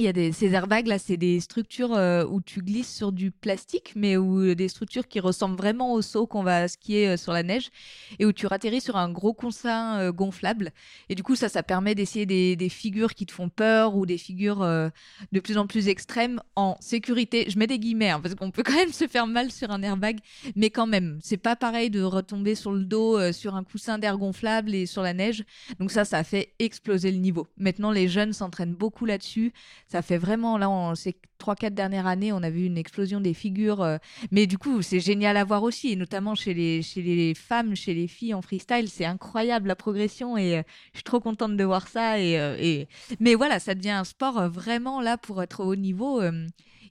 [0.00, 3.12] il y a des, ces airbags là, c'est des structures euh, où tu glisses sur
[3.12, 7.16] du plastique, mais où des structures qui ressemblent vraiment au saut qu'on va skier euh,
[7.18, 7.70] sur la neige,
[8.18, 10.72] et où tu ratterris sur un gros coussin euh, gonflable.
[11.10, 14.06] Et du coup, ça, ça permet d'essayer des, des, figures qui te font peur ou
[14.06, 17.46] des figures de plus en plus extrêmes en sécurité.
[17.48, 19.82] Je mets des guillemets hein, parce qu'on peut quand même se faire mal sur un
[19.82, 20.20] airbag,
[20.56, 24.16] mais quand même, c'est pas pareil de retomber sur le dos sur un coussin d'air
[24.16, 25.44] gonflable et sur la neige.
[25.78, 27.48] Donc ça, ça fait exploser le niveau.
[27.58, 29.52] Maintenant, les jeunes s'entraînent beaucoup là-dessus
[29.90, 33.82] ça fait vraiment, là, ces 3-4 dernières années, on a vu une explosion des figures.
[33.82, 33.96] Euh,
[34.30, 37.74] mais du coup, c'est génial à voir aussi, et notamment chez les, chez les femmes,
[37.74, 38.88] chez les filles en freestyle.
[38.88, 42.20] C'est incroyable la progression et euh, je suis trop contente de voir ça.
[42.20, 42.84] Et, euh.
[43.18, 46.22] Mais voilà, ça devient un sport vraiment là pour être au haut niveau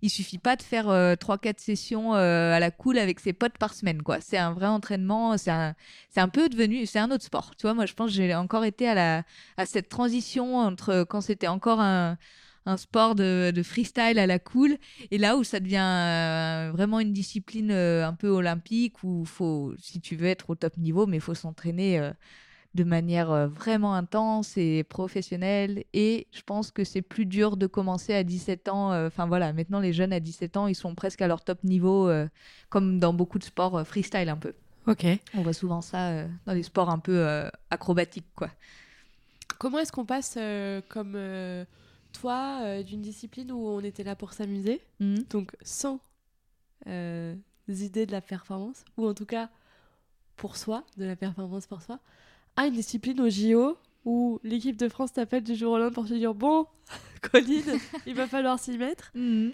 [0.02, 4.02] il suffit pas de faire 3-4 sessions à la cool avec ses potes par semaine
[4.02, 5.76] quoi c'est un vrai entraînement c'est un
[6.10, 8.34] c'est un peu devenu c'est un autre sport tu vois moi je pense que j'ai
[8.34, 9.24] encore été à la
[9.58, 12.18] à cette transition entre quand c'était encore un
[12.66, 14.78] un sport de, freestyle à la cool,
[15.12, 19.74] et là où ça devient euh, vraiment une discipline euh, un peu olympique, où faut,
[19.78, 22.12] si tu veux être au top niveau, mais il faut s'entraîner euh,
[22.76, 25.86] de manière vraiment intense et professionnelle.
[25.94, 29.08] Et je pense que c'est plus dur de commencer à 17 ans.
[29.08, 32.12] Enfin voilà, maintenant les jeunes à 17 ans, ils sont presque à leur top niveau,
[32.70, 34.54] comme dans beaucoup de sports freestyle un peu.
[34.86, 35.04] Ok.
[35.34, 38.52] On voit souvent ça dans les sports un peu acrobatiques, quoi.
[39.58, 40.38] Comment est-ce qu'on passe
[40.90, 41.18] comme
[42.14, 45.24] toi, euh, d'une discipline où on était là pour s'amuser, mhm.
[45.30, 46.00] donc sans
[46.88, 47.36] euh,
[47.68, 49.50] idées de la performance, ou en tout cas
[50.36, 52.00] pour soi, de la performance pour soi,
[52.56, 56.08] à une discipline au JO où l'équipe de France t'appelle du jour au lendemain pour
[56.08, 56.66] te dire bon,
[57.32, 59.12] Colline, il va falloir s'y mettre.
[59.14, 59.54] Mhm.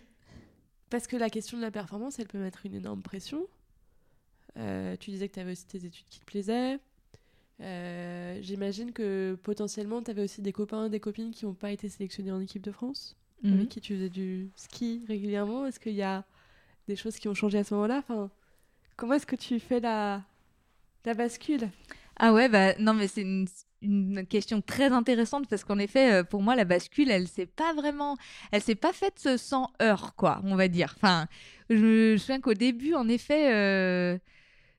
[0.90, 3.48] Parce que la question de la performance, elle peut mettre une énorme pression.
[4.58, 6.80] Euh, tu disais que tu avais aussi tes études qui te plaisaient.
[7.62, 11.88] Euh, j'imagine que potentiellement, tu avais aussi des copains, des copines qui n'ont pas été
[11.90, 13.68] sélectionnés en équipe de France, avec mhm.
[13.68, 15.66] qui tu faisais du ski régulièrement.
[15.66, 16.26] Est-ce qu'il y a
[16.88, 18.00] des choses qui ont changé à ce moment-là?
[18.00, 18.30] Enfin,
[18.96, 20.22] Comment est-ce que tu fais la,
[21.04, 21.70] la bascule?
[22.18, 23.46] Ah ouais, bah non, mais c'est une,
[23.82, 27.74] une, question très intéressante parce qu'en effet, euh, pour moi, la bascule, elle s'est pas
[27.74, 28.16] vraiment,
[28.54, 30.94] elle s'est pas faite sans heurts, quoi, on va dire.
[30.96, 31.28] Enfin,
[31.70, 34.18] je me souviens qu'au début, en effet, euh,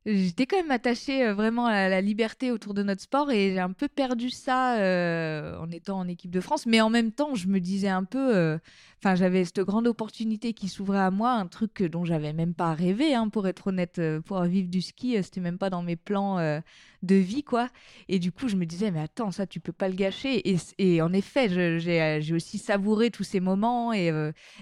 [0.06, 3.72] j'étais quand même attachée vraiment à la liberté autour de notre sport et j'ai un
[3.72, 4.76] peu perdu ça
[5.60, 6.64] en étant en équipe de France.
[6.64, 8.58] Mais en même temps, je me disais un peu,
[9.02, 12.72] enfin, j'avais cette grande opportunité qui s'ouvrait à moi, un truc dont j'avais même pas
[12.72, 16.38] rêvé, hein, pour être honnête, pour vivre du ski, c'était même pas dans mes plans
[17.06, 17.68] de vie, quoi.
[18.08, 20.42] Et du coup, je me disais, mais attends, ça, tu peux pas le gâcher.
[20.78, 24.12] Et, en effet, j'ai aussi savouré tous ces moments et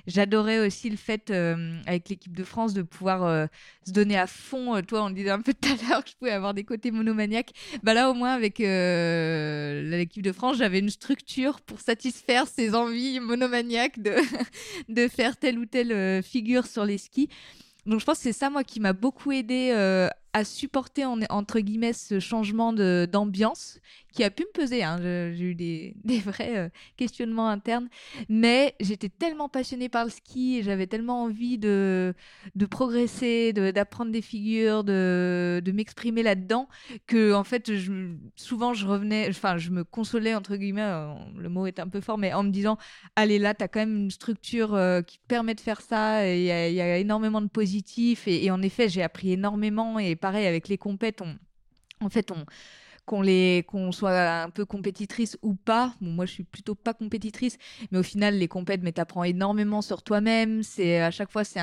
[0.07, 3.49] j'adorais aussi le fait, avec l'équipe de France, de pouvoir
[3.87, 4.81] se donner à fond.
[4.83, 7.53] Toi, on disait un peu tout à l'heure que je pouvais avoir des côtés monomaniaques.
[7.83, 13.21] Bah là, au moins, avec l'équipe de France, j'avais une structure pour satisfaire ces envies
[13.21, 14.15] monomaniaques de,
[14.89, 17.29] de faire telle ou telle figure sur les skis.
[17.87, 19.73] Donc je pense que c'est ça moi qui m'a beaucoup aidé
[20.35, 23.79] à supporter entre guillemets ce changement d'ambiance
[24.15, 24.83] qui a pu me peser.
[24.83, 24.99] Hein.
[25.01, 27.89] J'ai eu des, vrais euh, questionnements internes,
[28.29, 32.15] mais j'étais tellement passionnée par le ski j'avais tellement envie de,
[32.71, 36.69] progresser, d'apprendre des figures, de, m'exprimer là-dedans
[37.07, 37.71] que en fait,
[38.37, 42.01] souvent je revenais, enfin, je me consolais entre guillemets, euh, le mot est un peu
[42.01, 42.79] fort, mais en me disant,
[43.17, 46.29] allez là, tu as quand même une structure euh, qui te permet de faire ça
[46.29, 50.47] il y, a énormément de positifs et, et en effet, j'ai appris énormément et pareil
[50.47, 51.21] avec les compètes,
[52.01, 52.47] en fait, on
[53.05, 55.95] qu'on les qu'on soit un peu compétitrice ou pas.
[56.01, 57.59] moi, je suis plutôt pas compétitrice,
[57.91, 60.63] mais au final, les compètes, mais t'apprends énormément sur toi-même.
[60.63, 61.61] C'est à chaque fois, c'est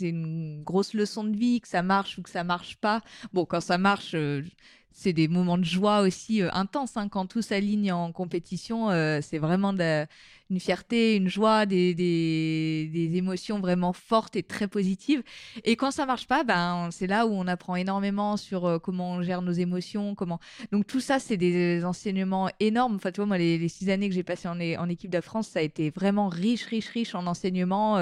[0.00, 3.02] une grosse leçon de vie, que ça marche ou que ça marche pas.
[3.34, 4.42] Bon, quand ça marche, euh,
[4.92, 6.96] c'est des moments de joie aussi euh, intenses.
[6.96, 7.08] Hein.
[7.08, 13.60] Quand tout s'aligne en compétition, euh, c'est vraiment une fierté, une joie, des, des, émotions
[13.60, 15.22] vraiment fortes et très positives.
[15.64, 19.12] Et quand ça marche pas, ben c'est là où on apprend énormément sur euh, comment
[19.12, 20.40] on gère nos émotions, comment.
[20.72, 22.96] Donc tout ça, c'est des enseignements énormes.
[22.96, 25.60] Enfin, tu vois, moi, les, six années que j'ai passées en, équipe de France, ça
[25.60, 27.94] a été vraiment riche, riche, riche en enseignements.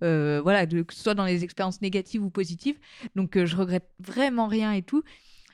[0.00, 2.78] voilà, que ce soit dans les expériences négatives ou positives.
[3.14, 5.02] Donc, je regrette vraiment rien et tout.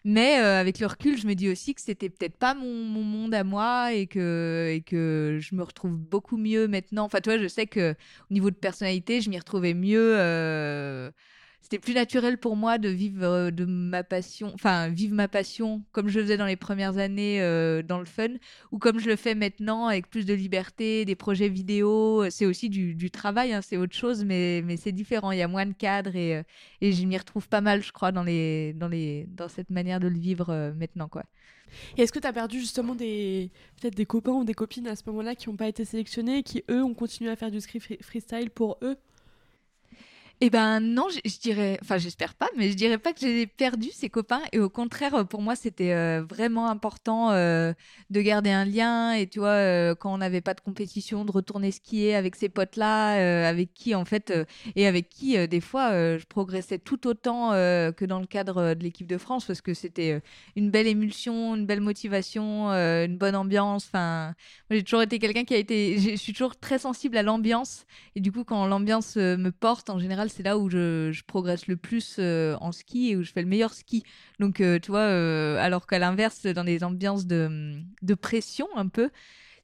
[0.05, 2.67] Mais euh, avec le recul, je me dis aussi que c'était peut-être pas mon,
[3.03, 4.81] monde à moi et que,
[5.41, 7.05] je me retrouve beaucoup mieux maintenant.
[7.05, 7.93] Enfin, toi, je sais que
[8.31, 10.15] au niveau de personnalité, je m'y retrouvais mieux.
[10.19, 11.11] Euh,
[11.63, 15.83] c'était plus naturel pour moi de vivre euh, de ma passion, enfin vivre ma passion
[15.93, 18.29] comme je faisais dans les premières années euh, dans le fun,
[18.73, 22.29] ou comme je le fais maintenant avec plus de liberté, des projets vidéo.
[22.31, 25.31] C'est aussi du, travail, hein, c'est autre chose, mais, mais c'est différent.
[25.31, 26.43] Il y a moins de cadres et, euh,
[26.81, 30.01] et je m'y retrouve pas mal, je crois, dans, les, dans, les, dans cette manière
[30.01, 31.09] de le vivre maintenant.
[31.09, 31.25] quoi.
[31.97, 34.97] Et est-ce que tu as perdu justement des peut-être des copains ou des copines à
[34.97, 37.61] ce moment-là qui n'ont pas été sélectionnés et qui eux ont continué à faire du
[37.61, 38.97] script freestyle pour eux?
[40.45, 43.91] Eh ben non, je, dirais, enfin j'espère pas, mais je dirais pas que j'ai perdu
[43.93, 44.43] ces copains.
[44.51, 47.73] Et au contraire, pour moi, c'était euh, vraiment important euh,
[48.11, 49.13] de garder un lien.
[49.13, 52.49] Et tu vois, euh, quand on n'avait pas de compétition, de retourner skier avec ces
[52.49, 54.33] potes-là, avec qui en fait,
[54.75, 59.07] et avec qui des fois, je progressais tout autant que dans le cadre de l'équipe
[59.07, 60.21] de France, parce que c'était
[60.57, 63.87] une belle émulsion, une belle motivation, une bonne ambiance.
[63.87, 64.35] Enfin,
[64.71, 67.87] j'ai toujours été quelqu'un qui a été, je suis toujours très sensible à l'ambiance.
[68.17, 71.77] Et du coup, quand l'ambiance me porte, en général c'est là où je, progresse le
[71.77, 74.03] plus euh, en ski et où je fais le meilleur ski.
[74.41, 77.83] Donc, euh, tu vois, euh, alors qu'à l'inverse, dans des ambiances de,
[78.21, 79.11] pression un peu,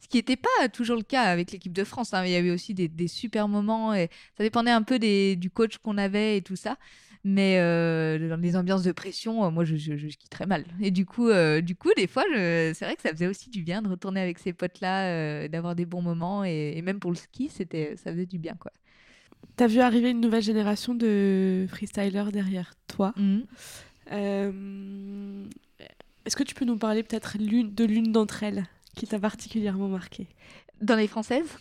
[0.00, 2.14] ce qui n'était pas toujours le cas avec l'équipe de France.
[2.14, 2.24] Hein.
[2.24, 5.98] Il y avait aussi des, super moments et ça dépendait un peu du coach qu'on
[5.98, 6.76] avait et tout ça.
[7.24, 10.64] Mais dans les ambiances de pression, moi, je, je, skie très mal.
[10.80, 11.30] Et du coup,
[11.62, 14.38] du coup des fois, c'est vrai que ça faisait aussi du bien de retourner avec
[14.38, 16.44] ces potes-là, d'avoir des bons moments.
[16.44, 17.64] Et, même pour le ski, ça
[18.12, 18.72] faisait du bien, quoi.
[19.58, 23.12] T'as vu arriver une nouvelle génération de freestylers derrière toi.
[23.16, 23.44] Mhm.
[24.12, 25.44] Euh,
[26.24, 30.28] est-ce que tu peux nous parler peut-être de l'une d'entre elles qui t'a particulièrement marqué
[30.80, 31.58] Dans les françaises?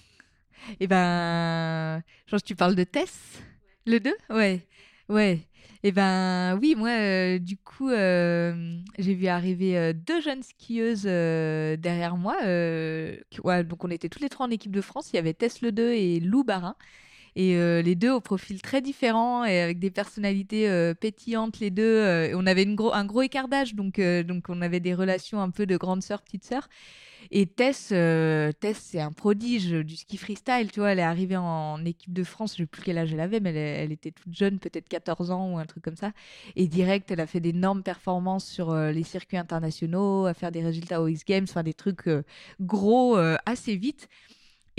[0.79, 3.41] Eh ben, que tu parles de Tess,
[3.87, 4.61] le 2 Ouais,
[5.09, 5.39] ouais.
[5.81, 12.15] Eh ben oui, moi, euh, du coup, euh, j'ai vu arriver deux jeunes skieuses derrière
[12.15, 12.35] moi.
[12.43, 15.11] Ouais, donc on était tous les trois en équipe de France.
[15.13, 16.75] Il y avait Tess le 2 et Lou Barin.
[17.39, 21.69] Et euh, les deux au profil très différent et avec des personnalités euh, pétillantes, les
[21.69, 21.83] deux.
[21.83, 25.67] Euh, on avait un gros écart d'âge, donc, donc on avait des relations un peu
[25.67, 26.67] de grande sœur, petite sœur.
[27.29, 30.93] Et Tess, Tess c'est un prodige du ski freestyle, tu vois.
[30.93, 33.53] Elle est arrivée en, équipe de France, je sais plus quel âge elle avait, mais
[33.53, 36.13] elle, était toute jeune, peut-être 14 ans ou un truc comme ça.
[36.55, 41.03] Et direct, elle a fait d'énormes performances sur les circuits internationaux, à faire des résultats
[41.03, 42.09] aux X Games, enfin des trucs
[42.59, 44.09] gros assez vite.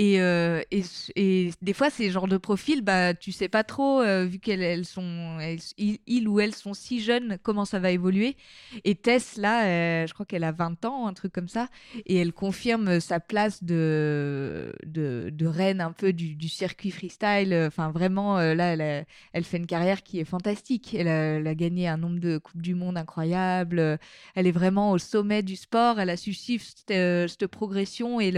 [0.00, 4.26] Et, euh, et, des fois, ces genres de profils, bah, tu sais pas trop, euh,
[4.26, 5.38] vu qu'elles elles sont,
[5.76, 8.36] ils, ou elles sont si jeunes, comment ça va évoluer.
[8.84, 11.68] Et Tess, là, euh, je crois qu'elle a 20 ans, un truc comme ça,
[12.06, 17.52] et elle confirme sa place de, de, reine un peu du, circuit freestyle.
[17.66, 20.94] Enfin, vraiment, là, elle, fait une carrière qui est fantastique.
[20.94, 23.98] Elle a, gagné un nombre de Coupes du Monde incroyable.
[24.36, 25.98] Elle est vraiment au sommet du sport.
[25.98, 28.30] Elle a su suivre cette, progression et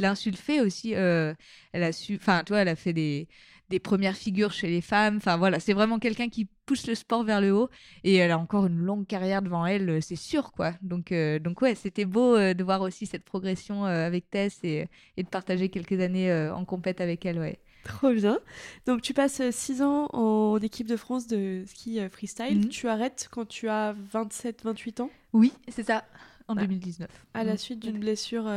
[0.00, 1.34] l'insulfer aussi euh,
[1.72, 3.28] elle a su, enfin, toi, elle a fait des,
[3.70, 5.16] des premières figures chez les femmes.
[5.16, 7.68] Enfin voilà, c'est vraiment quelqu'un qui pousse le sport vers le haut
[8.04, 10.72] et elle a encore une longue carrière devant elle, euh, c'est sûr quoi.
[10.82, 15.22] Donc euh, donc ouais, c'était beau de voir aussi cette progression avec Tess et, et,
[15.22, 17.58] de partager quelques années en compète avec elle, ouais.
[17.84, 18.38] Trop bien.
[18.86, 22.58] Donc tu passes 6 ans en équipe de France de ski freestyle.
[22.58, 22.68] Mhm.
[22.68, 25.10] Tu arrêtes quand tu as 27-28 ans?
[25.32, 26.04] Oui, c'est ça,
[26.48, 27.08] en 2019.
[27.34, 27.58] À la mhm.
[27.58, 28.50] suite d'une blessure,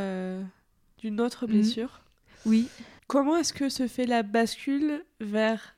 [0.98, 1.54] d'une autre mhm.
[1.54, 2.02] blessure
[2.46, 2.68] oui.
[3.08, 5.76] Comment est-ce que se fait la bascule vers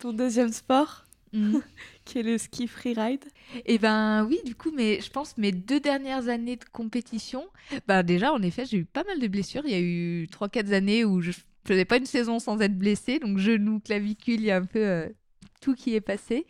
[0.00, 1.58] ton deuxième sport mm.
[2.04, 3.24] qui est le ski freeride?
[3.64, 7.46] Eh ben oui, du coup, mais je pense mes deux dernières années de compétition,
[7.88, 9.62] bah déjà en effet, j'ai eu pas mal de blessures.
[9.64, 11.32] Il y a eu 3-4 années où je
[11.66, 14.84] faisais pas une saison sans être blessée, donc genou, clavicule, il y a un peu
[14.84, 15.08] euh,
[15.72, 16.46] qui est passé.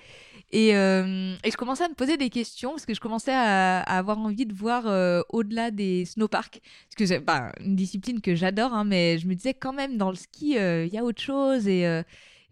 [0.54, 4.18] Euh, et, je commençais à me poser des questions parce que je commençais à, avoir
[4.18, 6.60] envie de voir euh, au-delà des snowparks.
[6.60, 9.96] Parce que c'est bah, une discipline que j'adore, hein, mais je me disais quand même
[9.96, 11.66] dans le ski, euh, il y a autre chose.
[11.66, 11.84] Et,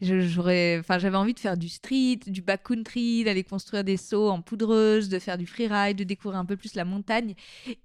[0.03, 4.43] j'aurais enfin j'avais envie de faire du street du backcountry d'aller construire des sauts en
[4.43, 7.35] poudreuse de faire du freeride de découvrir un peu plus la montagne.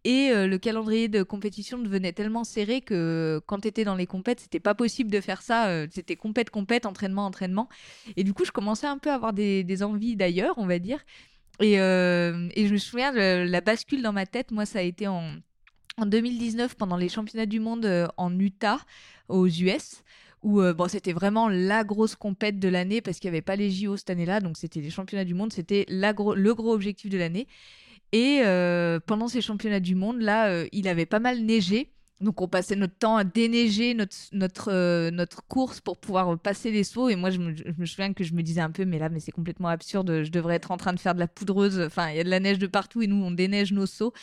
[0.03, 4.07] Et euh, le calendrier de compétition devenait tellement serré que quand tu étais dans les
[4.07, 7.69] compètes c'était pas possible de faire ça euh, c'était compète compète entraînement entraînement.
[8.15, 10.99] Et du coup je commençais un peu à avoir des, envies d'ailleurs on va dire.
[11.59, 15.07] Et, euh, je me souviens de la bascule dans ma tête moi ça a été
[15.07, 15.33] en
[15.99, 18.79] 2019 pendant les championnats du monde en Utah
[19.29, 20.03] aux US
[20.43, 23.69] où euh, c'était vraiment la grosse compète de l'année parce qu'il n'y avait pas les
[23.69, 26.11] JO cette année-là, donc c'était les championnats du monde, c'était le
[26.53, 27.47] gros objectif de l'année.
[28.11, 31.91] Et euh, pendant ces championnats du monde, là, euh, il avait pas mal neigé.
[32.19, 36.71] Donc on passait notre temps à déneiger notre, notre, euh, notre course pour pouvoir passer
[36.71, 37.09] les sauts.
[37.09, 39.09] Et moi, je me, je me, souviens que je me disais un peu, mais là,
[39.09, 40.23] mais c'est complètement absurde.
[40.23, 41.79] Je devrais être en train de faire de la poudreuse.
[41.79, 44.13] Enfin, il y a de la neige de partout et nous, on déneige nos sauts.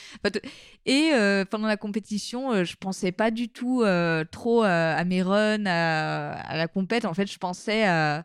[0.87, 3.85] Et euh, pendant la compétition, euh, je pensais pas du tout
[4.31, 7.05] trop à mes runs, à, à, la compète.
[7.05, 8.25] En fait, je pensais à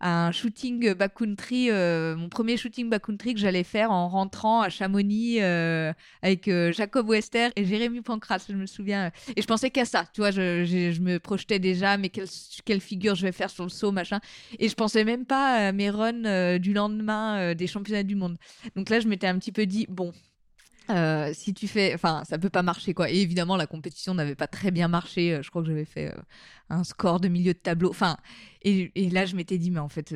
[0.00, 5.42] un shooting backcountry, euh, mon premier shooting backcountry que j'allais faire en rentrant à Chamonix
[5.42, 9.10] euh, avec euh, Jacob Wester et Jérémy Pancras, je me souviens.
[9.36, 12.28] Et je pensais qu'à ça, tu vois, je, me projetais déjà, mais quelle,
[12.64, 14.20] quelle, figure je vais faire sur le saut, machin.
[14.58, 18.36] Et je pensais même pas à mes runs du lendemain des championnats du monde.
[18.76, 20.12] Donc là, je m'étais un petit peu dit, bon,
[20.90, 23.10] euh, si tu fais, enfin, ça peut pas marcher quoi.
[23.10, 25.34] Et évidemment, la compétition n'avait pas très bien marché.
[25.34, 26.20] Euh, je crois que j'avais fait euh,
[26.68, 27.90] un score de milieu de tableau.
[27.90, 28.16] Enfin,
[28.62, 30.14] et, là, je m'étais dit, mais en fait,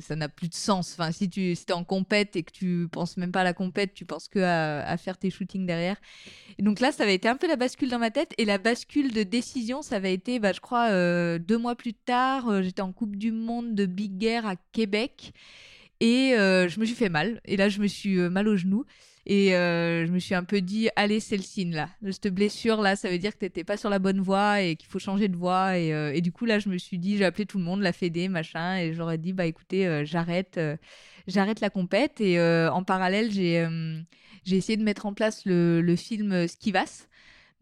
[0.00, 0.94] ça n'a plus de sens.
[0.96, 3.92] Enfin, si tu es en compète et que tu penses même pas à la compète,
[3.94, 5.96] tu penses que à, faire tes shootings derrière.
[6.58, 8.34] Et donc là, ça avait été un peu la bascule dans ma tête.
[8.38, 10.90] Et la bascule de décision, ça avait été, bah, je crois,
[11.38, 12.62] deux mois plus tard.
[12.62, 15.32] J'étais en Coupe du Monde de Big Air à Québec
[16.00, 17.40] et je me suis fait mal.
[17.44, 18.84] Et là, je me suis mal au genou.
[19.24, 21.88] Et euh, je me suis un peu dit, allez, c'est le signe là.
[22.10, 24.88] Cette blessure là, ça veut dire que t'étais pas sur la bonne voie et qu'il
[24.88, 25.78] faut changer de voie.
[25.78, 27.92] Et, euh, du coup là, je me suis dit, j'ai appelé tout le monde, la
[27.92, 30.58] Fédé, machin, et j'aurais dit, bah écoutez, euh, j'arrête,
[31.28, 32.20] j'arrête la compète.
[32.20, 33.66] Et en parallèle, j'ai
[34.44, 37.06] j'ai essayé de mettre en place le, le film Skivas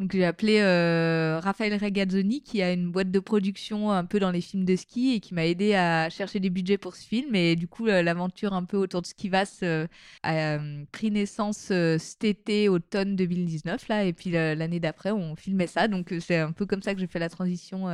[0.01, 4.31] donc j'ai appelé euh, Raphaël Regazzoni qui a une boîte de production un peu dans
[4.31, 7.35] les films de ski et qui m'a aidé à chercher des budgets pour ce film.
[7.35, 9.87] Et du coup, l'aventure un peu autour de Skivas euh,
[10.23, 14.05] a euh, pris naissance euh, cet été, automne 2019 là.
[14.05, 15.87] Et puis l'année d'après, on filmait ça.
[15.87, 17.89] Donc c'est un peu comme ça que j'ai fait la transition.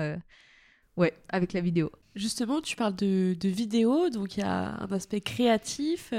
[0.96, 1.90] Ouais, avec la vidéo.
[2.14, 6.12] Justement, tu parles de, de vidéo, donc il y a un aspect créatif,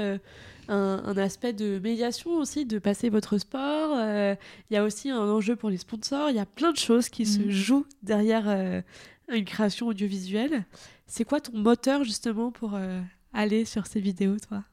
[0.68, 3.96] un, aspect de médiation aussi, de passer votre sport.
[3.96, 4.34] Euh,
[4.70, 6.30] il y a aussi un enjeu pour les sponsors.
[6.30, 7.50] Il y a plein de choses qui se mhm.
[7.50, 8.82] jouent derrière euh,
[9.28, 10.64] une création audiovisuelle.
[11.06, 13.00] C'est quoi ton moteur justement pour euh,
[13.32, 14.64] aller sur ces vidéos, toi?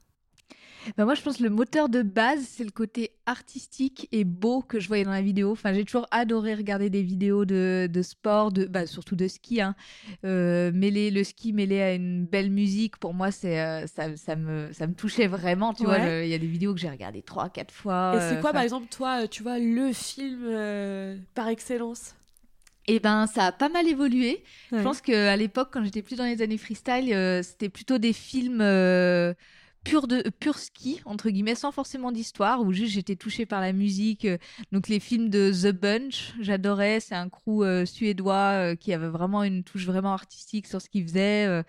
[0.97, 4.61] Bah moi, je pense que le moteur de base, c'est le côté artistique et beau
[4.61, 5.51] que je voyais dans la vidéo.
[5.51, 9.61] Enfin, j'ai toujours adoré regarder des vidéos de, de sport, de, bah, surtout de ski.
[9.61, 9.75] Hein.
[10.23, 14.71] Euh, le ski mêlé à une belle musique, pour moi, c'est euh, ça, ça, me,
[14.73, 15.73] ça me touchait vraiment.
[15.73, 18.13] Tu vois, il y a des vidéos que j'ai regardées trois, quatre fois.
[18.15, 22.15] Et c'est quoi, par exemple, toi, tu vois, le film euh, par excellence?
[22.87, 24.43] Eh ben, ça a pas mal évolué.
[24.71, 28.61] Je pense qu'à l'époque, quand j'étais plus dans les années freestyle, c'était plutôt des films
[29.85, 33.71] pur de pur ski entre guillemets sans forcément d'histoire où juste j'étais touchée par la
[33.71, 34.27] musique
[34.71, 39.63] donc les films de The Bunch j'adorais c'est un crew suédois qui avait vraiment une
[39.63, 41.63] touche vraiment artistique sur ce qu'il faisait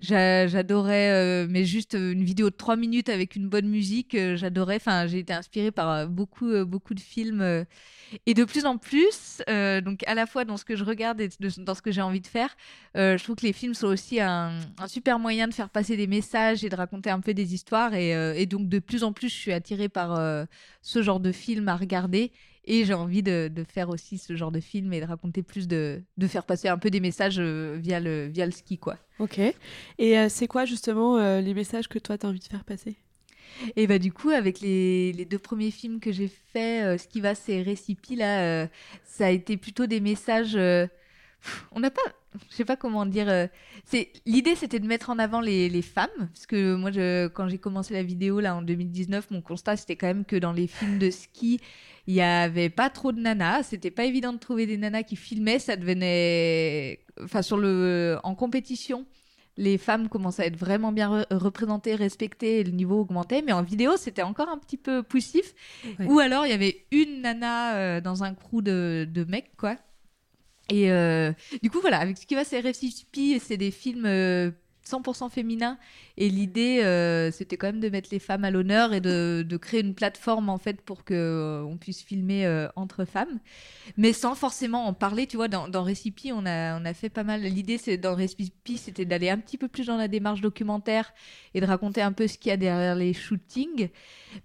[0.00, 5.18] j'adorais mais juste une vidéo de trois minutes avec une bonne musique j'adorais enfin j'ai
[5.18, 7.66] été inspirée par beaucoup beaucoup de films
[8.26, 11.20] et de plus en plus, euh, donc à la fois dans ce que je regarde
[11.20, 12.56] et dans ce que j'ai envie de faire,
[12.96, 16.06] euh, je trouve que les films sont aussi un, super moyen de faire passer des
[16.06, 17.55] messages et de raconter un peu des histoires.
[17.94, 20.46] Et, euh, donc de plus en plus, je suis attirée par
[20.82, 22.32] ce genre de film à regarder.
[22.68, 26.02] Et j'ai envie de, faire aussi ce genre de film et de raconter plus de,
[26.16, 28.96] de faire passer un peu des messages via, le, via le ski, quoi.
[29.20, 29.40] Ok.
[29.98, 32.96] Et c'est quoi justement les messages que toi, tu as envie de faire passer?
[33.76, 37.08] Et bah du coup, avec les, les deux premiers films que j'ai fait, euh, ce
[37.08, 38.66] qui va, c'est Récipi, là, euh,
[39.04, 40.56] ça a été plutôt des messages...
[40.56, 40.86] Euh,
[41.72, 42.02] on n'a pas...
[42.50, 43.48] Je sais pas comment dire.
[43.84, 47.48] c'est l'idée, c'était de mettre en avant les, les femmes, parce que moi, je, quand
[47.48, 50.66] j'ai commencé la vidéo là en 2019, mon constat c'était quand même que dans les
[50.66, 51.60] films de ski,
[52.06, 53.64] il y avait pas trop de nanas.
[53.64, 55.58] C'était pas évident de trouver des nanas qui filmaient.
[55.58, 59.06] Ça devenait, enfin sur le en compétition,
[59.56, 63.42] les femmes commençaient à être vraiment bien représentées, respectées, et le niveau augmentait.
[63.42, 65.54] Mais en vidéo, c'était encore un petit peu poussif.
[66.06, 69.76] Ou alors, il y avait une nana euh, dans un crew de, de mecs, quoi.
[70.68, 74.50] Et euh, du coup, voilà, avec ce qui va, c'est RFCP, c'est des films euh,
[74.86, 75.78] 100% féminin.
[76.16, 79.56] Et l'idée, euh, c'était quand même de mettre les femmes à l'honneur et de, de,
[79.56, 83.38] créer une plateforme en fait pour que euh, on puisse filmer euh, entre femmes,
[83.96, 85.26] mais sans forcément en parler.
[85.26, 87.42] Tu vois, dans, dans Recipe, on a on a fait pas mal.
[87.42, 91.12] L'idée, c'est dans Recipe, c'était d'aller un petit peu plus dans la démarche documentaire
[91.54, 93.88] et de raconter un peu ce qu'il y a derrière les shootings,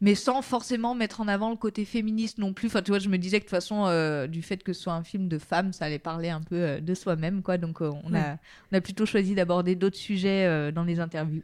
[0.01, 2.67] mais sans forcément mettre en avant le côté féministe non plus.
[2.67, 4.93] Enfin, tu vois, je me disais que de toute façon, du fait que ce soit
[4.93, 7.57] un film de femmes, ça allait parler un peu de soi-même, quoi.
[7.57, 8.37] Donc, on a
[8.71, 11.43] on a plutôt choisi d'aborder d'autres sujets euh, dans les interviews.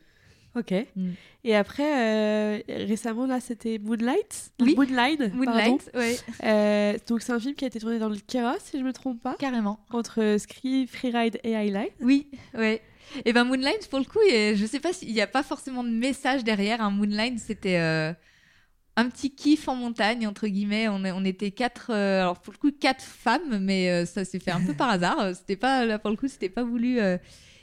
[0.56, 0.74] Ok.
[0.96, 1.10] Mm.
[1.44, 4.76] Et après, euh, récemment, là, c'était Moonlight Oui.
[4.76, 5.34] Moonlight.
[5.34, 6.18] Moonlight, ouais.
[6.44, 8.92] Euh, donc, c'est un film qui a été tourné dans le Kera, si je me
[8.92, 9.36] trompe pas.
[9.38, 9.80] Carrément.
[9.92, 11.94] Entre Ski, Freeride et Highlight.
[12.02, 12.28] Oui,
[12.58, 12.82] ouais.
[13.24, 15.90] Et ben Moonlight, pour le coup, je sais pas s'il n'y a pas forcément de
[15.90, 16.82] message derrière.
[16.82, 20.90] Un Moonlight, c'était un petit kiff en montagne, entre guillemets.
[20.90, 24.62] On, on était quatre, alors pour le coup, quatre femmes, mais ça s'est fait un
[24.62, 25.36] peu par hasard.
[25.36, 27.00] C'était pas, là, pour le coup, c'était pas voulu.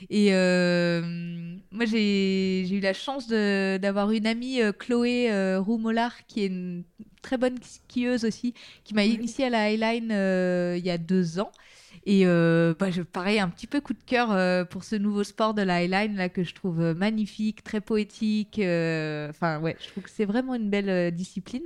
[0.09, 1.01] Et euh,
[1.71, 6.83] moi, j'ai eu la chance d'avoir une amie, euh, Chloé euh, Roumollard, qui est une
[7.21, 10.11] très bonne skieuse aussi, qui m'a initiée à la Highline
[10.77, 11.51] il y a deux ans.
[12.05, 15.63] Et bah, je, pareil, un petit peu coup de cœur pour ce nouveau sport de
[15.63, 18.57] la Highline là que je trouve magnifique, très poétique.
[18.59, 21.63] Enfin ouais, je trouve que c'est vraiment une belle discipline.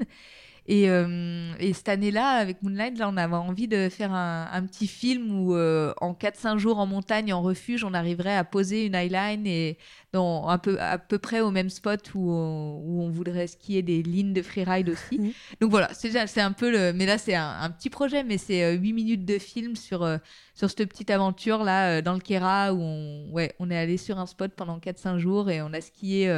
[0.70, 4.64] Et, euh, et cette année-là, avec Moonlight, là, on avait envie de faire un, un
[4.68, 8.86] petit film où, euh, en 4-5 jours en montagne, en refuge, on arriverait à poser
[8.86, 9.80] une highline et
[10.14, 13.82] dans un peu, à peu près au même spot où on, où on voudrait skier
[13.82, 15.18] des lignes de freeride aussi.
[15.18, 15.32] Mmh.
[15.60, 16.94] Donc voilà, c'est, un peu le.
[16.94, 20.08] Mais là, c'est un, un petit projet, mais c'est 8 euh, minutes de film sur,
[20.54, 24.20] sur cette petite aventure là, dans le Kera, où on, ouais, on est allé sur
[24.20, 26.32] un spot pendant 4-5 jours et on a skié.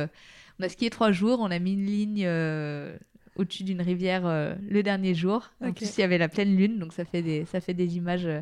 [0.58, 2.26] on a skié 3 jours, on a mis une ligne
[3.42, 5.50] au-dessus d'une rivière euh, le dernier jour.
[5.62, 7.98] En plus, il y avait la pleine lune, donc ça fait des, ça fait des
[7.98, 8.42] images euh,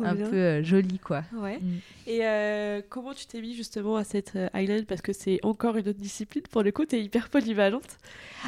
[0.00, 1.22] un peu euh, jolies, quoi.
[1.32, 1.58] Ouais.
[1.58, 1.78] Mm.
[2.06, 4.84] Et comment tu t'es mis justement à cette island?
[4.86, 6.42] Parce que c'est encore une autre discipline.
[6.50, 7.98] Pour le coup, tu es hyper polyvalente.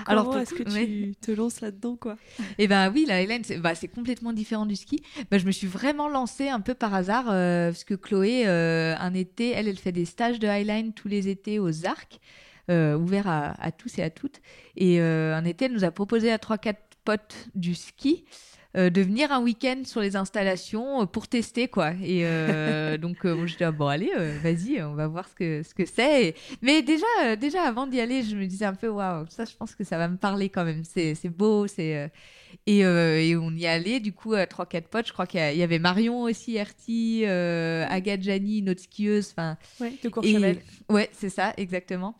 [0.04, 2.16] Comment Alors, est-ce que tu te lances là-dedans, quoi?
[2.58, 5.00] Eh ben oui, la highline, c'est bah, complètement différent du ski.
[5.30, 9.50] Bah, je me suis vraiment lancée un peu par hasard, parce que Chloé, un été,
[9.50, 12.20] elle, elle fait des stages de highline tous les étés aux Arcs.
[12.70, 14.40] Euh, ouvert à, tous et à toutes.
[14.76, 18.24] Et euh, un été, elle nous a proposé à trois quatre potes du ski
[18.76, 21.90] euh, de venir un week-end sur les installations pour tester quoi.
[22.04, 22.22] Et
[22.98, 24.12] donc je dis ah, bon allez,
[24.44, 26.36] vas-y, on va voir ce que ce que c'est.
[26.62, 29.74] Mais déjà déjà avant d'y aller, je me disais un peu waouh, ça je pense
[29.74, 30.84] que ça va me parler quand même.
[30.84, 32.12] C'est beau, c'est
[32.66, 35.08] et, et, on y allait du coup à trois quatre potes.
[35.08, 39.32] Je crois qu'il y, avait Marion aussi, Erti, Agathe Jani, notre skieuse.
[39.32, 40.58] Enfin ouais, de Courchevel.
[40.88, 42.14] Ouais, c'est ça exactement.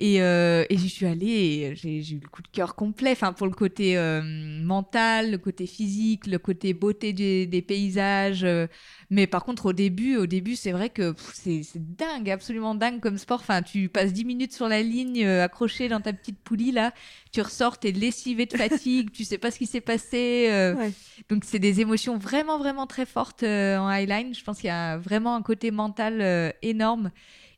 [0.00, 3.10] Et, euh, et j'y suis allée et j'ai eu le coup de cœur complet.
[3.10, 4.22] Enfin, pour le côté euh,
[4.62, 8.44] mental, le côté physique, le côté beauté des, des paysages.
[8.44, 8.68] Euh.
[9.10, 13.18] mais par contre, au début, au début, c'est vrai que c'est dingue, absolument dingue comme
[13.18, 13.40] sport.
[13.40, 16.92] Enfin, tu passes 10 minutes sur la ligne, euh, accroché dans ta petite poulie là.
[17.32, 20.46] Tu ressors, t'es lessivé de fatigue, tu sais pas ce qui s'est passé.
[20.78, 20.92] Ouais.
[21.28, 24.32] Donc, c'est des émotions vraiment, vraiment très fortes en highline.
[24.32, 27.10] Je pense qu'il y a vraiment un côté mental énorme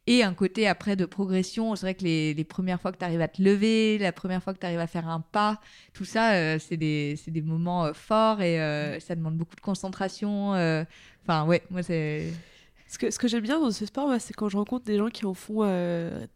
[0.06, 1.76] et un côté après de progression.
[1.76, 4.42] C'est vrai que les, les premières fois que tu arrives à te lever, la première
[4.42, 5.60] fois que tu arrives à faire un pas,
[5.92, 9.60] tout ça, euh, c'est des, des, moments euh, forts et euh, ça demande beaucoup de
[9.60, 10.50] concentration.
[11.22, 12.32] Enfin, ouais, moi, c'est.
[12.88, 15.10] Ce que, ce que j'aime bien dans ce sport, c'est quand je rencontre des gens
[15.10, 15.60] qui en font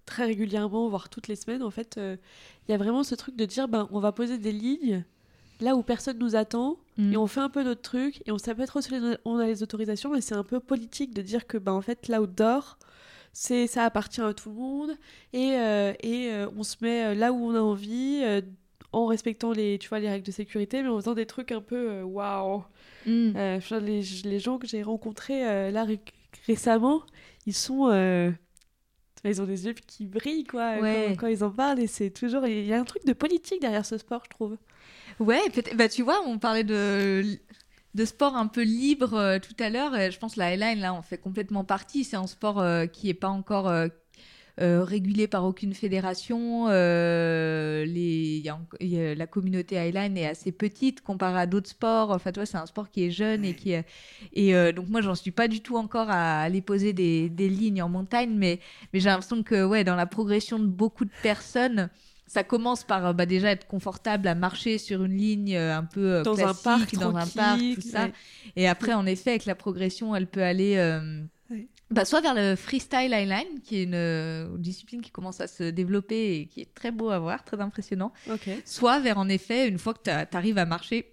[0.07, 1.65] très régulièrement, voire toutes les semaines.
[1.65, 4.53] En fait, il y a vraiment ce truc de dire ben, on va poser des
[4.53, 5.05] lignes
[5.61, 7.13] là où personne nous attend Mm.
[7.13, 8.93] et on fait un peu notre truc et on sait pas trop si
[9.25, 12.09] on a les autorisations, mais c'est un peu politique de dire que ben, en fait,
[12.09, 12.79] l'outdoor,
[13.35, 14.91] c'est ça appartient à tout le monde
[15.35, 18.21] et, euh, et euh, on se met euh, là où on a envie.
[18.25, 18.41] euh,
[18.93, 21.61] en respectant les, tu vois, les règles de sécurité, mais en faisant des trucs un
[21.61, 22.63] peu waouh.
[23.07, 23.33] Mm.
[23.83, 25.99] Les, les gens que j'ai rencontrés là ré-
[26.47, 27.03] récemment,
[27.45, 27.89] ils sont.
[29.25, 31.07] ils ont des yeux qui brillent, quoi, Ouais.
[31.09, 31.81] quand, quand ils en parlent.
[31.81, 32.47] Et c'est toujours.
[32.47, 34.57] Il y a un truc de politique derrière ce sport, je trouve.
[35.19, 35.41] Ouais,
[35.75, 37.25] bah, tu vois, on parlait de,
[37.95, 39.93] de sport un peu libre euh, tout à l'heure.
[40.11, 42.05] Je pense que la Highline, là, on fait complètement partie.
[42.05, 43.89] C'est un sport euh, qui n'est pas encore euh,
[44.59, 46.69] régulé par aucune fédération.
[49.17, 52.11] La communauté Highline est assez petite comparée à d'autres sports.
[52.11, 53.85] Enfin, toi, c'est un sport qui est jeune et qui est-
[54.33, 57.83] et donc moi, j'en suis pas du tout encore à aller poser des, des lignes
[57.83, 58.61] en montagne, mais
[58.93, 61.91] mais j'ai l'impression que ouais, dans la progression de beaucoup de personnes.
[62.27, 65.85] Ça commence par euh, bah, déjà être confortable à marcher sur une ligne euh, un
[65.85, 68.05] peu euh, Dans un classique, parc, dans un parc, tout ça.
[68.07, 68.13] ouais.
[68.57, 71.67] Et après, en effet, avec la progression, elle peut aller euh, Ouais.
[71.91, 75.65] bah, soit vers le freestyle highline, qui est une euh, discipline qui commence à se
[75.65, 78.13] développer et qui est très beau à voir, très impressionnant.
[78.33, 78.49] Ok.
[78.65, 81.13] Soit vers, en effet, une fois que tu arrives à marcher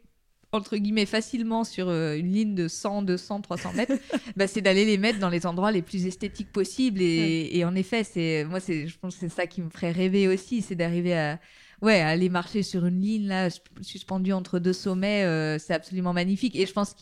[0.52, 3.94] entre guillemets facilement sur euh, une ligne de 100, 200, 300 mètres,
[4.36, 7.02] bah, c'est d'aller les mettre dans les endroits les plus esthétiques possibles.
[7.02, 9.92] Et, et en effet, c'est moi, c'est, je pense que c'est ça qui me ferait
[9.92, 11.40] rêver aussi, c'est d'arriver à,
[11.82, 13.50] ouais, aller marcher sur une ligne là,
[13.82, 15.24] suspendue entre deux sommets.
[15.26, 16.56] euh, c'est absolument magnifique.
[16.56, 17.02] Et je pense que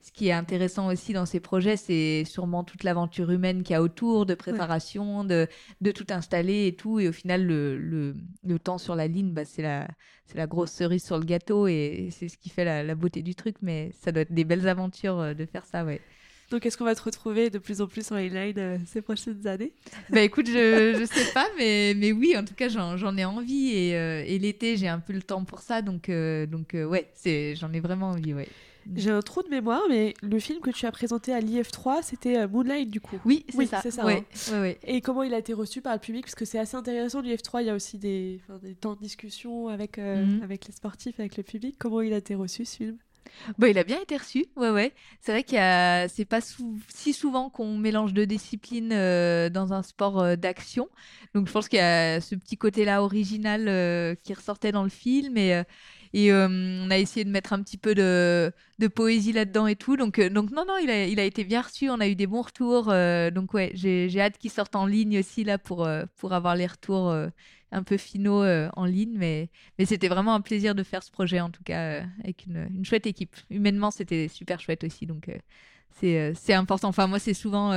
[0.00, 3.76] ce qui est intéressant aussi dans ces projets, c'est sûrement toute l'aventure humaine qu'il y
[3.76, 5.46] a autour, de préparation, de,
[5.80, 7.00] de tout installer et tout.
[7.00, 9.88] Et au final, le, le, le temps sur la ligne, bah, c'est la,
[10.26, 13.22] c'est la grosse cerise sur le gâteau et c'est ce qui fait la, la beauté
[13.22, 13.56] du truc.
[13.62, 16.04] Mais ça doit être des belles aventures euh, de faire ça, ouais.
[16.50, 19.46] Donc, est-ce qu'on va te retrouver de plus en plus en highline euh, ces prochaines
[19.46, 19.72] années?
[20.10, 23.24] Bah écoute, je, je sais pas, mais, mais oui, en tout cas, j'en, j'en ai
[23.24, 25.80] envie et, euh, et l'été, j'ai un peu le temps pour ça.
[25.80, 28.48] Donc, euh, donc euh, ouais, c'est, j'en ai vraiment envie, ouais.
[28.96, 32.48] J'ai un trou de mémoire, mais le film que tu as présenté à l'IF3, c'était
[32.48, 33.20] Moonlight, du coup.
[33.26, 33.82] Oui, c'est Oui, ça.
[33.88, 34.52] ça, Ouais, hein.
[34.54, 34.78] ouais, ouais.
[34.84, 36.24] Et comment il a été reçu par le public?
[36.24, 39.68] Parce que c'est assez intéressant, l'IF3, il y a aussi des, des temps de discussion
[39.68, 40.42] avec, euh, Mhm.
[40.42, 41.76] avec les sportifs, avec le public.
[41.78, 42.96] Comment il a été reçu, ce film?
[43.66, 44.94] Il a bien été reçu, ouais, ouais.
[45.20, 46.40] C'est vrai y a, c'est pas
[46.88, 50.88] si souvent qu'on mélange deux disciplines euh, dans un sport euh, d'action.
[51.34, 54.88] Donc, je pense qu'il y a ce petit côté-là original euh, qui ressortait dans le
[54.90, 55.62] film et,
[56.12, 56.48] et euh,
[56.84, 59.96] on a essayé de mettre un petit peu de, de poésie là-dedans et tout.
[59.96, 61.88] Donc, euh, donc non, non, il a, il a été bien reçu.
[61.88, 62.88] On a eu des bons retours.
[62.90, 66.66] euh, donc, ouais, j'ai, hâte qu'il sorte en ligne aussi là pour, pour avoir les
[66.66, 67.14] retours
[67.72, 69.14] un peu finaux en ligne.
[69.16, 72.68] Mais, mais c'était vraiment un plaisir de faire ce projet, en tout cas, avec une,
[72.74, 73.36] une chouette équipe.
[73.50, 75.06] Humainement, c'était super chouette aussi.
[75.06, 75.30] Donc,
[76.00, 76.88] c'est important.
[76.88, 77.72] Enfin, moi, c'est souvent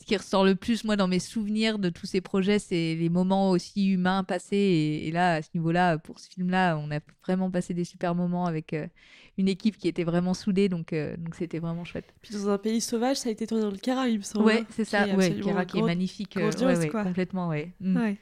[0.00, 3.08] ce qui ressort le plus, moi, dans mes souvenirs de tous ces projets, c'est les
[3.10, 4.56] moments aussi humains passés.
[4.56, 8.14] Et, et là, à ce niveau-là, pour ce film-là, on a vraiment passé des super
[8.14, 8.86] moments avec euh,
[9.36, 10.70] une équipe qui était vraiment soudée.
[10.70, 12.14] Donc, euh, donc c'était vraiment chouette.
[12.22, 14.46] Puis dans un pays sauvage, ça a été tourné dans le Cara, il me semble.
[14.46, 15.06] Ouais, hein, c'est qui ça.
[15.06, 16.36] est Ouais, qui est magnifique.
[16.38, 17.04] euh, ouais, ouais, quoi.
[17.04, 17.70] complètement, ouais.
[17.80, 17.96] Mm.
[17.98, 18.16] Ouais.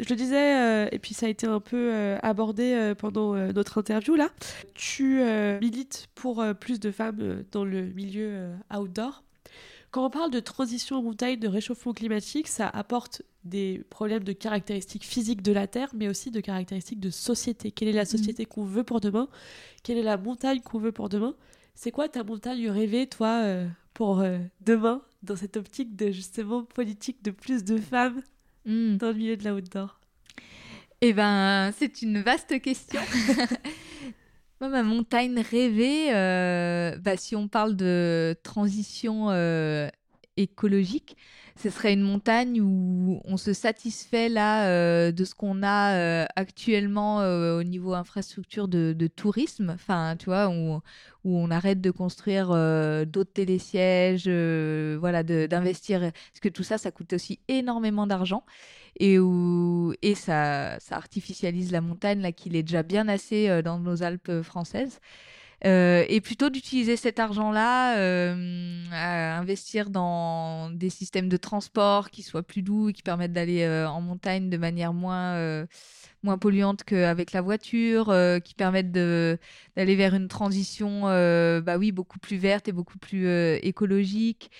[0.00, 4.28] Je le disais, et puis ça a été un peu abordé pendant notre interview là.
[4.74, 5.22] Tu
[5.60, 9.22] milites pour plus de femmes dans le milieu outdoor.
[9.94, 14.32] Quand on parle de transition en montagne, de réchauffement climatique, ça apporte des problèmes de
[14.32, 17.70] caractéristiques physiques de la Terre, mais aussi de caractéristiques de société.
[17.70, 19.28] Quelle est la société qu'on veut pour demain?
[19.84, 21.36] Quelle est la montagne qu'on veut pour demain?
[21.76, 26.64] C'est quoi ta montagne rêvée, toi, euh, pour euh, demain, dans cette optique de justement
[26.64, 28.20] politique de plus de femmes
[28.66, 28.96] Mm.
[28.96, 30.00] dans le milieu de l'outdoor
[31.02, 33.00] Eh ben, c'est une vaste question.
[34.60, 39.88] Moi, ma montagne rêvée, euh, bah, si on parle de transition euh,
[40.36, 41.16] écologique,
[41.56, 47.18] ce serait une montagne où on se satisfait là euh, de ce qu'on a actuellement
[47.18, 49.70] au niveau infrastructure de, de tourisme.
[49.70, 50.80] Enfin, tu vois, où,
[51.24, 52.48] où on arrête de construire
[53.06, 54.28] d'autres télésièges,
[54.98, 58.44] voilà, d'investir, parce que tout ça, ça coûte aussi énormément d'argent
[59.00, 63.62] et où et ça, ça artificialise la montagne là qu'il est déjà bien assez euh,
[63.62, 65.00] dans nos Alpes françaises.
[65.64, 72.22] Euh, et plutôt d'utiliser cet argent-là euh, à investir dans des systèmes de transport qui
[72.22, 75.64] soient plus doux et qui permettent d'aller en montagne de manière moins,
[76.24, 79.36] moins polluantes qu'avec la voiture, euh, qui permettent d'aller
[79.76, 84.50] vers une transition, euh, bah oui, beaucoup plus verte et beaucoup plus euh, écologique,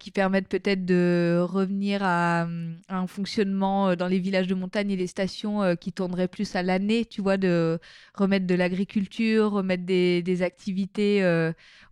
[0.00, 2.48] qui permettent peut-être de revenir à,
[2.88, 7.04] un fonctionnement dans les villages de montagne et les stations qui tourneraient plus à l'année,
[7.04, 7.78] tu vois, de
[8.14, 11.22] remettre de l'agriculture, remettre des, activités,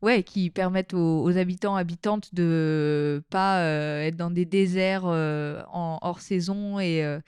[0.02, 6.20] ouais, qui permettent aux, aux, habitants habitantes de pas être dans des déserts en hors
[6.20, 7.20] saison et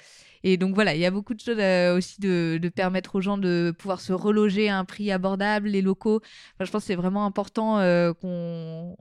[0.47, 3.39] et donc voilà, il y a beaucoup de choses euh, aussi de, permettre aux gens
[3.39, 6.21] de pouvoir se reloger à un prix abordable, les locaux.
[6.61, 8.95] je pense que c'est vraiment important euh, qu'on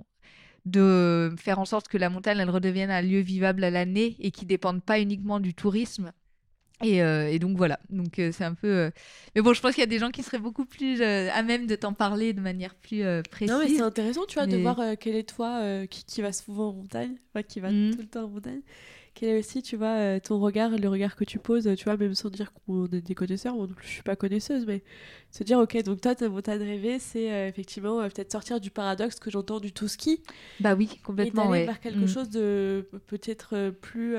[0.65, 4.31] de faire en sorte que la montagne elle redevienne un lieu vivable à l'année et
[4.31, 6.13] qui dépende pas uniquement du tourisme.
[6.81, 8.89] Et, euh, donc voilà, donc c'est un peu.
[9.35, 11.67] Mais bon, je pense qu'il y a des gens qui seraient beaucoup plus à même
[11.67, 13.53] de t'en parler de manière plus précise.
[13.53, 16.69] Non, mais c'est intéressant, tu vois, de voir quel est toi qui, qui, va souvent
[16.69, 17.15] en montagne,
[17.49, 17.95] qui va mmh.
[17.95, 18.61] tout le temps en montagne
[19.13, 21.97] quel est aussi, tu vois, euh, ton regard, le regard que tu poses, tu vois,
[21.97, 24.83] même sans dire qu'on est des connaisseurs, moi non plus je suis pas connaisseuse, mais
[25.31, 28.71] se dire, ok, donc toi, ta montagne rêvée, c'est euh, effectivement euh, peut-être sortir du
[28.71, 30.23] paradoxe que j'entends du tout ski.
[30.59, 32.07] Bah oui, complètement, et vers quelque mm.
[32.07, 34.15] chose de peut-être plus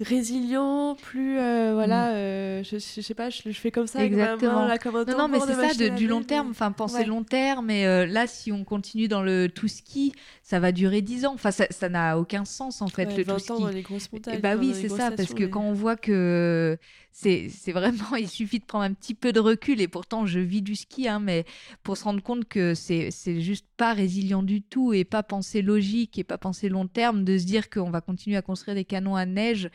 [0.00, 2.14] résilient, plus euh, voilà, mm.
[2.14, 4.60] euh, je, je, sais pas, je, je, fais comme ça exactement.
[4.60, 6.50] Avec non, non, mais c'est ça, de, du long terme.
[6.50, 7.66] Enfin, penser long terme.
[7.66, 10.12] Mais euh, là, si on continue dans le tout ski,
[10.42, 11.34] ça va durer 10 ans.
[11.34, 13.48] Enfin, ça n'a aucun sens en fait le tout ski.
[13.48, 14.40] Dans les grosses montagnes.
[14.40, 16.78] bah oui, c'est ça, parce que quand on voit que
[17.12, 19.80] c'est vraiment, il suffit de prendre un petit peu de recul.
[19.80, 21.44] Et pourtant, je vis du ski, hein, mais
[21.82, 26.18] pour se rendre compte que c'est juste pas résilient du tout et pas penser logique
[26.18, 29.16] et pas penser long terme, de se dire qu'on va continuer à construire des canons
[29.16, 29.70] à neige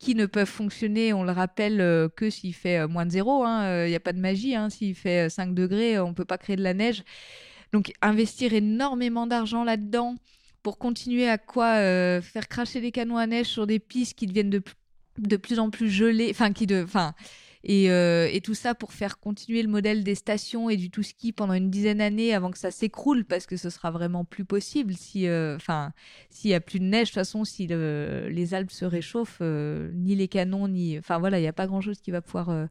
[0.00, 3.44] qui ne peuvent fonctionner, on le rappelle, euh, que s'il fait euh, moins de zéro.
[3.44, 4.56] Il hein, n'y euh, a pas de magie.
[4.56, 7.04] Hein, s'il fait 5 degrés, on ne peut pas créer de la neige.
[7.72, 10.16] Donc investir énormément d'argent là-dedans
[10.62, 11.76] pour continuer à quoi
[12.20, 14.62] faire cracher des canons à neige sur des pistes qui deviennent de,
[15.18, 17.14] de plus en plus gelées, enfin qui de, enfin
[17.68, 21.32] euh, et, tout ça pour faire continuer le modèle des stations et du tout ski
[21.32, 24.94] pendant une dizaine d'années avant que ça s'écroule parce que ce sera vraiment plus possible
[24.94, 25.92] si, euh, enfin,
[26.30, 27.08] s'il y a plus de neige.
[27.08, 31.38] De toute façon, si les Alpes se réchauffent, euh, ni les canons, ni, enfin voilà,
[31.38, 32.68] il n'y a pas grand chose qui va pouvoir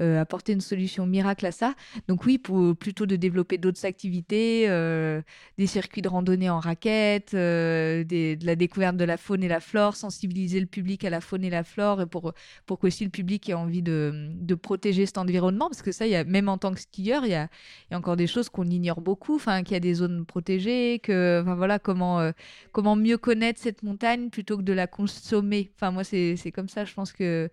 [0.00, 1.74] euh, apporter une solution miracle à ça.
[2.08, 5.20] Donc oui, pour, plutôt de développer d'autres activités, euh,
[5.58, 9.60] des circuits de randonnée en raquettes, euh, de la découverte de la faune et la
[9.60, 12.32] flore, sensibiliser le public à la faune et la flore, et pour,
[12.66, 16.14] pour qu'aussi le public ait envie de, de protéger cet environnement, parce que ça, y
[16.14, 17.48] a, même en tant que skieur, il y a,
[17.90, 21.42] y a encore des choses qu'on ignore beaucoup, qu'il y a des zones protégées, que
[21.56, 22.32] voilà comment
[22.72, 25.70] comment mieux connaître cette montagne plutôt que de la consommer.
[25.74, 27.50] Enfin moi c'est comme ça, je pense que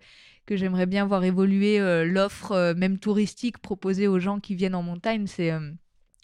[0.56, 4.82] j'aimerais bien voir évoluer euh, l'offre euh, même touristique proposée aux gens qui viennent en
[4.82, 5.26] montagne.
[5.26, 5.70] C'est euh,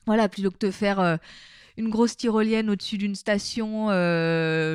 [0.06, 1.18] voilà, plutôt que de faire
[1.76, 3.88] une grosse tyrolienne au-dessus d'une station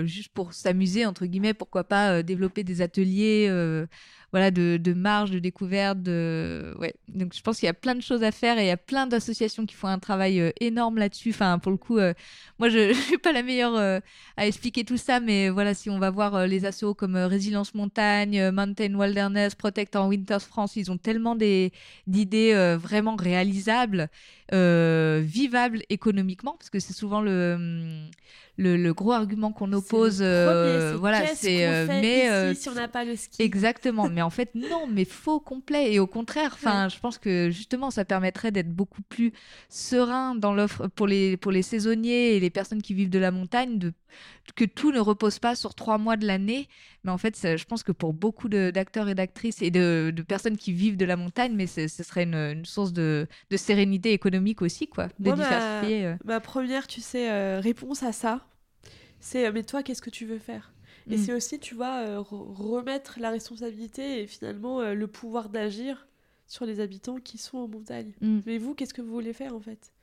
[0.05, 3.47] juste pour s'amuser entre guillemets, pourquoi pas développer des ateliers
[4.32, 6.01] voilà, de, de marge, de découverte.
[6.01, 6.73] De...
[6.79, 6.93] Ouais.
[7.09, 8.77] Donc je pense qu'il y a plein de choses à faire et il y a
[8.77, 11.32] plein d'associations qui font un travail euh, énorme là-dessus.
[11.32, 12.13] Enfin, pour le coup, euh,
[12.59, 13.99] moi, je ne suis pas la meilleure euh,
[14.38, 18.51] à expliquer tout ça, mais voilà, si on va voir les assos comme Résilience Montagne,
[18.51, 24.09] Mountain Wilderness, Protect en Winters France, ils ont tellement d'idées vraiment réalisables,
[24.51, 28.07] vivables économiquement, parce que c'est souvent le
[28.61, 33.03] le, gros argument qu'on oppose, euh, voilà, c'est euh, mais euh, si on n'a pas
[33.03, 33.41] le ski?
[33.41, 37.49] Exactement, mais en fait non, mais faux complet et au contraire, enfin, je pense que
[37.49, 39.33] justement ça permettrait d'être beaucoup plus
[39.69, 43.31] serein dans l'offre pour les pour les saisonniers et les personnes qui vivent de la
[43.31, 43.93] montagne, de
[44.55, 46.67] que tout ne repose pas sur trois mois de l'année,
[47.03, 50.71] mais en fait, je pense que pour beaucoup d'acteurs et d'actrices et de, personnes qui
[50.71, 55.31] vivent de la montagne, mais ce serait une, source de, sérénité économique aussi, quoi, de
[55.31, 56.15] diversifier.
[56.23, 58.45] Ma, première, tu sais, réponse à ça,
[59.21, 60.73] c'est euh, mais toi, qu'est-ce que tu veux faire?
[61.09, 61.19] Et mm.
[61.19, 66.07] c'est aussi, tu vois, euh, remettre la responsabilité et finalement euh, le pouvoir d'agir
[66.47, 68.11] sur les habitants qui sont en montagne.
[68.19, 68.39] Mm.
[68.45, 69.93] Mais vous, qu'est-ce que vous voulez faire en fait?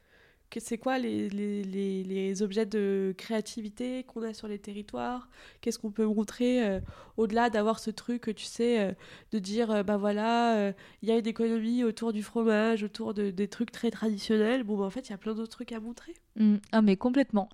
[0.58, 5.28] C'est quoi les, les, les, objets de créativité qu'on a sur les territoires?
[5.60, 6.80] Qu'est-ce qu'on peut montrer
[7.16, 8.96] au-delà d'avoir ce truc, tu sais,
[9.32, 10.72] de dire, bah voilà,
[11.02, 14.64] il y a une économie autour du fromage, autour de, des trucs très traditionnels.
[14.64, 16.14] Bon, bah, en fait, il y a plein d'autres trucs à montrer.
[16.36, 16.56] Mm.
[16.72, 17.48] Ah, mais complètement.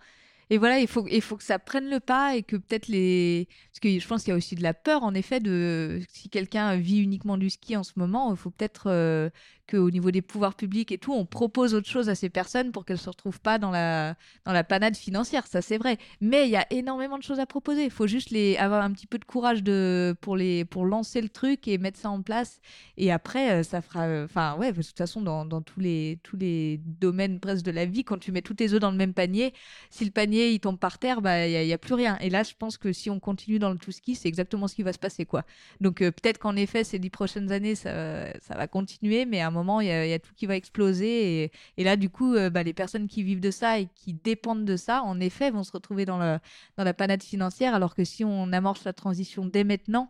[0.51, 3.49] Et voilà, il faut, il faut que ça prenne le pas et que peut-être les.
[3.71, 6.01] Parce que je pense qu'il y a aussi de la peur, en effet, de.
[6.11, 9.31] Si quelqu'un vit uniquement du ski en ce moment, il faut peut-être euh,
[9.67, 12.85] qu'au niveau des pouvoirs publics et tout, on propose autre chose à ces personnes pour
[12.85, 15.47] qu'elles se retrouvent pas dans la, dans la panade financière.
[15.47, 15.99] Ça, c'est vrai.
[16.21, 17.85] Mais il y a énormément de choses à proposer.
[17.85, 21.21] Il faut juste les, avoir un petit peu de courage de, pour, les, pour lancer
[21.21, 22.61] le truc et mettre ça en place.
[22.97, 24.07] Et après, euh, ça fera.
[24.07, 27.71] Euh, enfin, ouais, de toute façon, dans, dans, tous, les, tous les domaines presque de
[27.71, 29.55] la vie, quand tu mets tous tes œufs dans le même panier,
[29.91, 32.19] si le panier il tombe par terre, bah, il n'y a, plus rien.
[32.21, 34.75] Et là, je pense que si on continue dans le tout ski, c'est exactement ce
[34.75, 35.25] qui va se passer.
[35.25, 35.45] quoi.
[35.81, 39.49] Donc, euh, peut-être qu'en effet, ces dix prochaines années, ça, ça va continuer, mais à
[39.49, 41.51] un moment, il y, a tout qui va exploser.
[41.77, 44.77] Et, là, du coup, bah, les personnes qui vivent de ça et qui dépendent de
[44.77, 48.85] ça, en effet, vont se retrouver dans, la panade financière, alors que si on amorce
[48.85, 50.09] la transition dès maintenant,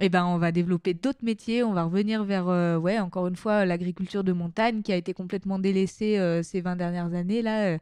[0.00, 3.34] eh ben, on va développer d'autres métiers, on va revenir vers, euh, ouais, encore une
[3.36, 7.42] fois, l'agriculture de montagne qui a été complètement délaissée euh, ces 20 dernières années.
[7.42, 7.78] Là, euh,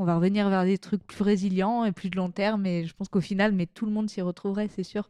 [0.00, 2.66] on va revenir vers des trucs plus résilients et plus de long terme.
[2.66, 5.08] Et je pense qu'au final, mais tout le monde s'y retrouverait, c'est sûr.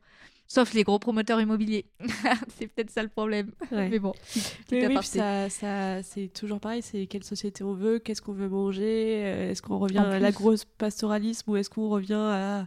[0.53, 1.85] Sauf les gros promoteurs immobiliers.
[2.59, 3.53] c'est peut-être ça le problème.
[3.71, 4.13] Mais bon,
[4.73, 6.83] oui, ça, ça c'est toujours pareil.
[6.83, 10.65] C'est quelle société on veut, qu'est-ce qu'on veut manger, est-ce qu'on revient à la grosse
[10.65, 12.67] pastoralisme ou est-ce qu'on revient à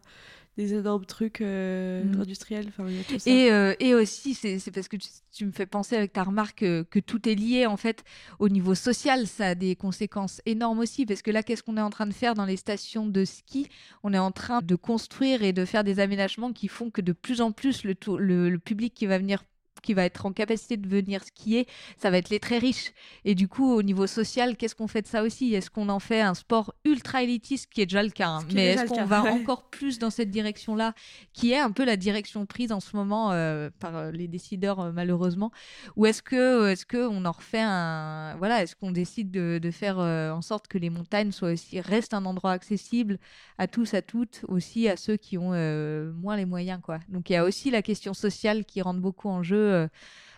[0.57, 2.21] des énormes trucs euh, mm.
[2.21, 2.71] industriels.
[3.25, 4.97] Et, euh, et aussi, c'est parce que
[5.31, 8.03] tu, me fais penser avec ta remarque que, tout est lié, en fait,
[8.39, 9.27] au niveau social.
[9.27, 12.13] Ça a des conséquences énormes aussi, parce que là, qu'est-ce qu'on est en train de
[12.13, 13.67] faire dans les stations de ski?
[14.03, 17.13] On est en train de construire et de faire des aménagements qui font que de
[17.13, 19.43] plus en plus, le, le, le public qui va venir
[19.83, 21.67] qui va être en capacité de venir skier,
[21.97, 22.93] ça va être les très riches.
[23.25, 25.53] Et du coup, au niveau social, qu'est-ce qu'on fait de ça aussi?
[25.53, 28.39] Est-ce qu'on en fait un sport ultra élitiste, qui est déjà le cas hein?
[28.53, 30.93] Mais est-ce qu'on va encore plus dans cette direction-là,
[31.33, 34.79] qui est un peu la direction prise en ce moment euh, par euh, les décideurs,
[34.79, 35.51] euh, malheureusement?
[35.97, 39.71] Ou est-ce que, est-ce que on en refait un Voilà, est-ce qu'on décide de, de
[39.71, 43.19] faire en sorte que les montagnes soient aussi restent un endroit accessible
[43.57, 45.51] à tous, à toutes, aussi à ceux qui ont
[46.13, 46.99] moins les moyens, quoi?
[47.09, 49.87] Donc il y a aussi la question sociale qui rentre beaucoup en jeu euh,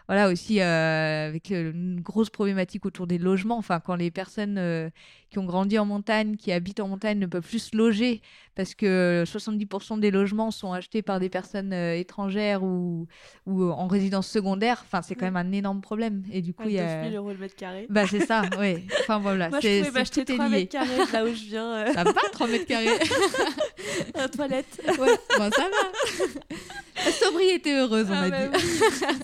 [0.08, 3.58] voilà aussi euh, avec euh, une grosse problématique autour des logements.
[3.58, 4.92] Enfin, quand les personnes
[5.36, 8.22] qui ont grandi en montagne, qui habitent en montagne, ne peuvent plus se loger
[8.56, 13.06] parce que 70% des logements sont achetés par des personnes étrangères ou,
[13.46, 14.82] ou en résidence secondaire.
[14.86, 16.24] Enfin, c'est quand même un énorme problème.
[16.32, 17.10] Et du coup, il y a.
[17.10, 17.86] 000 euros le mètre carré.
[17.90, 18.88] Bah, c'est ça, oui.
[19.02, 19.50] Enfin, voilà.
[19.50, 21.94] Moi, je pouvais m'acheter 3 mètres carrés là où je viens.
[21.94, 22.88] Ça va, 3 mètres carrés?
[24.16, 24.82] Un toilette.
[24.88, 26.56] Ouais, bon, ça va.
[27.04, 28.68] La sobriété heureuse, on ah a bah dit.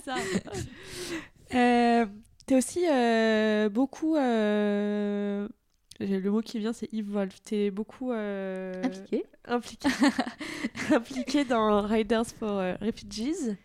[0.04, 0.16] ça.
[1.54, 2.06] Euh,
[2.46, 4.18] T'es aussi euh, beaucoup.
[6.02, 7.42] Euh, le mot qui vient, c'est Yves Wolf.
[7.44, 8.12] T'es beaucoup.
[8.12, 9.26] Euh, impliqué.
[9.46, 9.90] Impliqué.
[10.92, 13.56] impliqué dans Riders for Refugees.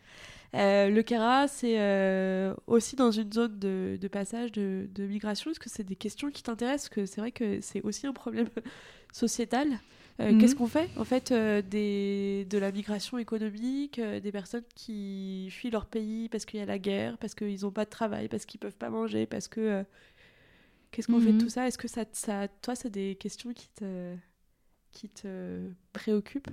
[0.53, 5.51] le Kara, c'est aussi dans une zone de, de passage de, de, migration.
[5.51, 6.89] Est-ce que c'est des questions qui t'intéressent?
[6.89, 8.49] Parce que c'est vrai que c'est aussi un problème
[9.13, 9.69] sociétal.
[10.21, 10.59] Euh, qu'est-ce mhm.
[10.59, 15.71] qu'on fait En fait, euh, des, de la migration économique, euh, des personnes qui fuient
[15.71, 18.47] leur pays parce qu'il y a la guerre, parce qu'ils n'ont pas de travail, parce
[18.47, 19.85] qu'ils peuvent pas manger, parce que.
[20.97, 21.43] Qu'est-ce qu'on fait de mhm.
[21.43, 21.69] tout ça?
[21.69, 24.17] Est-ce que ça, ça, toi, c'est des questions qui te,
[24.93, 26.49] qui te préoccupent?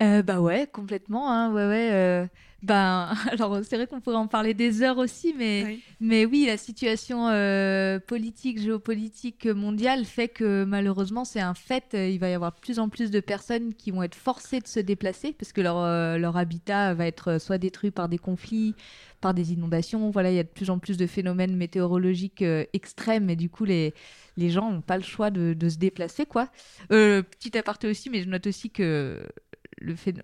[0.00, 1.30] Euh, bah ouais, complètement.
[1.30, 1.90] Hein, ouais, ouais.
[1.92, 2.26] Euh,
[2.62, 5.82] ben, alors c'est vrai qu'on pourrait en parler des heures aussi, mais oui.
[6.00, 11.94] mais oui, la situation euh, politique, géopolitique mondiale fait que malheureusement c'est un fait.
[11.94, 14.68] Il va y avoir de plus en plus de personnes qui vont être forcées de
[14.68, 15.78] se déplacer parce que leur
[16.18, 18.74] leur habitat va être soit détruit par des conflits,
[19.20, 20.10] par des inondations.
[20.10, 23.64] Voilà, il y a de plus en plus de phénomènes météorologiques extrêmes et du coup
[23.64, 23.94] les
[24.36, 26.48] les gens n'ont pas le choix de, de se déplacer quoi.
[26.88, 29.20] petit aparté aussi, mais je note aussi que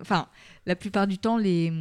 [0.01, 0.29] enfin,
[0.67, 1.73] la plupart du temps, les,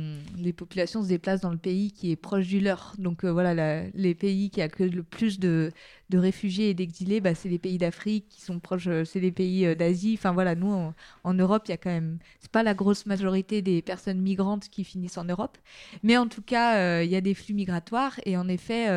[0.55, 2.93] populations se déplacent dans le pays qui est proche du leur.
[2.97, 5.71] Donc euh, voilà, les pays qui accueillent le plus de,
[6.09, 9.31] de réfugiés et d'exilés, bah, c'est les pays d'Afrique qui sont proches, euh, c'est les
[9.31, 10.15] pays euh, d'Asie.
[10.17, 10.93] Enfin voilà, nous
[11.23, 14.69] en, Europe, il y a quand même, c'est pas la grosse majorité des personnes migrantes
[14.69, 15.57] qui finissent en Europe,
[16.03, 18.87] mais en tout cas, il y a des flux migratoires et en effet,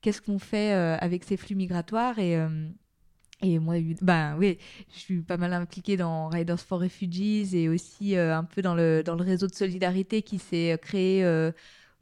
[0.00, 2.36] qu'est-ce qu'on fait avec ces flux migratoires et
[3.42, 4.58] et moi, ben oui,
[4.92, 8.74] je suis pas mal impliquée dans Riders for Refugees et aussi euh, un peu dans
[8.74, 11.50] le, dans le réseau de solidarité qui s'est euh, créé euh,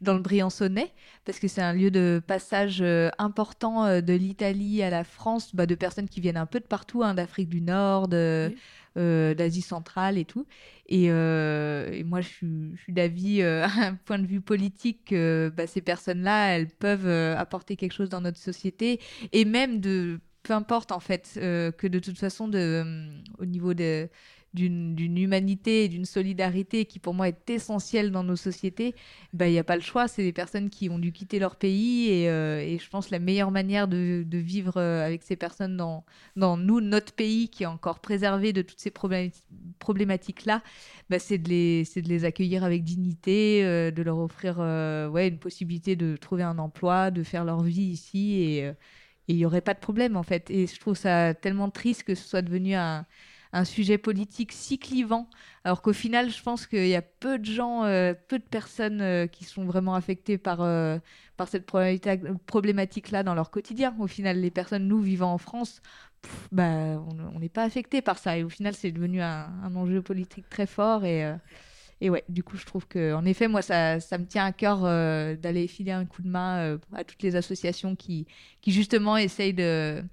[0.01, 0.93] dans le Briançonnais,
[1.25, 2.85] parce que c'est un lieu de passage
[3.19, 7.03] important de l'Italie à la France, bah, de personnes qui viennent un peu de partout,
[7.03, 10.47] hein, d'Afrique du Nord, d'Asie centrale et tout.
[10.87, 15.53] Et, et moi, je suis, je suis d'avis, à un point de vue politique, que
[15.57, 19.01] bah, ces personnes-là, elles peuvent apporter quelque chose dans notre société,
[19.33, 23.07] et même de peu importe en fait, euh, que de toute façon, euh,
[23.39, 28.95] au niveau d'une humanité et d'une solidarité qui pour moi est essentielle dans nos sociétés,
[29.35, 30.09] bah, il n'y a pas le choix.
[30.09, 33.51] C'est des personnes qui ont dû quitter leur pays et, euh, je pense la meilleure
[33.51, 38.63] manière de, vivre avec ces personnes dans, nous, notre pays qui est encore préservé de
[38.63, 38.93] toutes ces
[39.79, 40.63] problématiques-là,
[41.11, 46.59] bah, c'est de, les, accueillir avec dignité, de leur offrir une possibilité de trouver un
[46.59, 48.73] emploi, de faire leur vie ici et
[49.29, 50.51] il n'y aurait pas de problème en fait.
[50.51, 53.07] Et je trouve ça tellement triste que ce soit devenu un
[53.53, 55.29] un sujet politique si clivant,
[55.65, 59.01] alors qu'au final, je pense qu'il y a peu de gens, euh, peu de personnes
[59.01, 60.99] euh, qui sont vraiment affectées par, euh,
[61.37, 61.67] par cette
[62.47, 63.95] problématique-là dans leur quotidien.
[63.99, 65.81] Au final, les personnes, nous, vivant en France,
[66.53, 67.03] bah,
[67.35, 68.37] on n'est pas affectés par ça.
[68.37, 71.05] Et au final, c'est devenu un, enjeu politique très fort.
[71.05, 71.33] Et,
[72.01, 74.53] et ouais, du coup, je trouve que, en effet, moi, ça, ça me tient à
[74.53, 78.27] cœur d'aller filer un coup de main à toutes les associations qui,
[78.61, 80.05] qui justement essayent de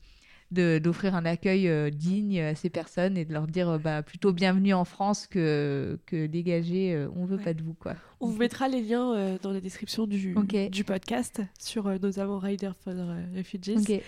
[0.52, 4.32] d'offrir un accueil euh, digne à ces personnes et de leur dire euh, bah, plutôt
[4.32, 7.74] bienvenue en France que, que dégagez, euh, on veut pas de vous.
[7.74, 7.96] Quoi.
[8.20, 10.36] On vous mettra les liens dans la description du,
[10.70, 12.94] du podcast sur nos amants Rider for
[13.36, 14.02] Refugees.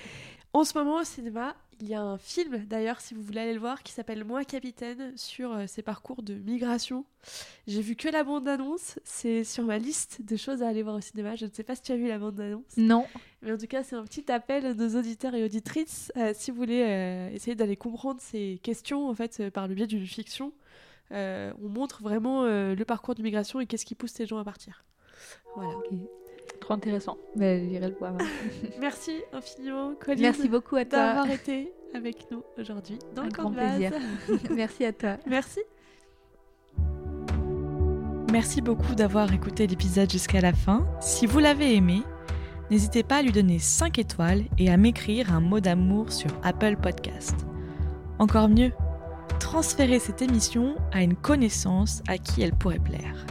[0.57, 3.53] En ce moment au cinéma, il y a un film d'ailleurs, si vous voulez aller
[3.53, 7.05] le voir, qui s'appelle Moi Capitaine sur euh, ses parcours de migration.
[7.67, 10.99] J'ai vu que la bande-annonce, c'est sur ma liste de choses à aller voir au
[10.99, 11.35] cinéma.
[11.35, 12.75] Je ne sais pas si tu as vu la bande-annonce.
[12.75, 13.05] Non.
[13.43, 16.11] Mais en tout cas, c'est un petit appel à nos auditeurs et auditrices.
[16.17, 19.85] Euh, si vous voulez euh, essayer d'aller comprendre ces questions en fait par le biais
[19.85, 20.53] d'une fiction,
[21.11, 24.83] on montre vraiment le parcours de migration et qu'est-ce qui pousse ces gens à partir.
[25.55, 25.75] Voilà.
[26.67, 27.17] Trop intéressant.
[27.37, 28.11] Mais j'irai le voir.
[28.81, 30.21] Merci infiniment, Colline.
[30.21, 30.99] Merci beaucoup à toi.
[30.99, 33.93] D'avoir été avec nous aujourd'hui dans Un le grand plaisir.
[34.53, 35.15] Merci à toi.
[35.25, 35.61] Merci.
[38.33, 40.85] Merci beaucoup d'avoir écouté l'épisode jusqu'à la fin.
[40.99, 42.01] Si vous l'avez aimé,
[42.69, 46.75] n'hésitez pas à lui donner 5 étoiles et à m'écrire un mot d'amour sur Apple
[46.75, 47.45] Podcast.
[48.19, 48.73] Encore mieux,
[49.39, 53.25] transférez cette émission à une connaissance à qui elle pourrait plaire.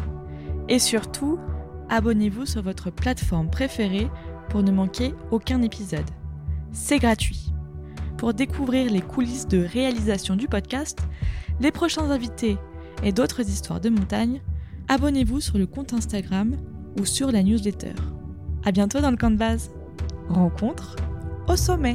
[0.70, 1.38] Et surtout,
[1.88, 4.08] abonnez-vous sur votre plateforme préférée
[4.48, 6.10] pour ne manquer aucun épisode.
[6.72, 7.52] C'est gratuit.
[8.18, 11.00] Pour découvrir les coulisses de réalisation du podcast,
[11.60, 12.56] les prochains invités
[13.02, 14.40] et d'autres histoires de montagne,
[14.88, 16.56] abonnez-vous sur le compte Instagram
[16.98, 17.94] ou sur la newsletter.
[18.64, 19.70] À bientôt dans le camp de base.
[20.28, 20.96] Rencontre
[21.48, 21.94] au sommet.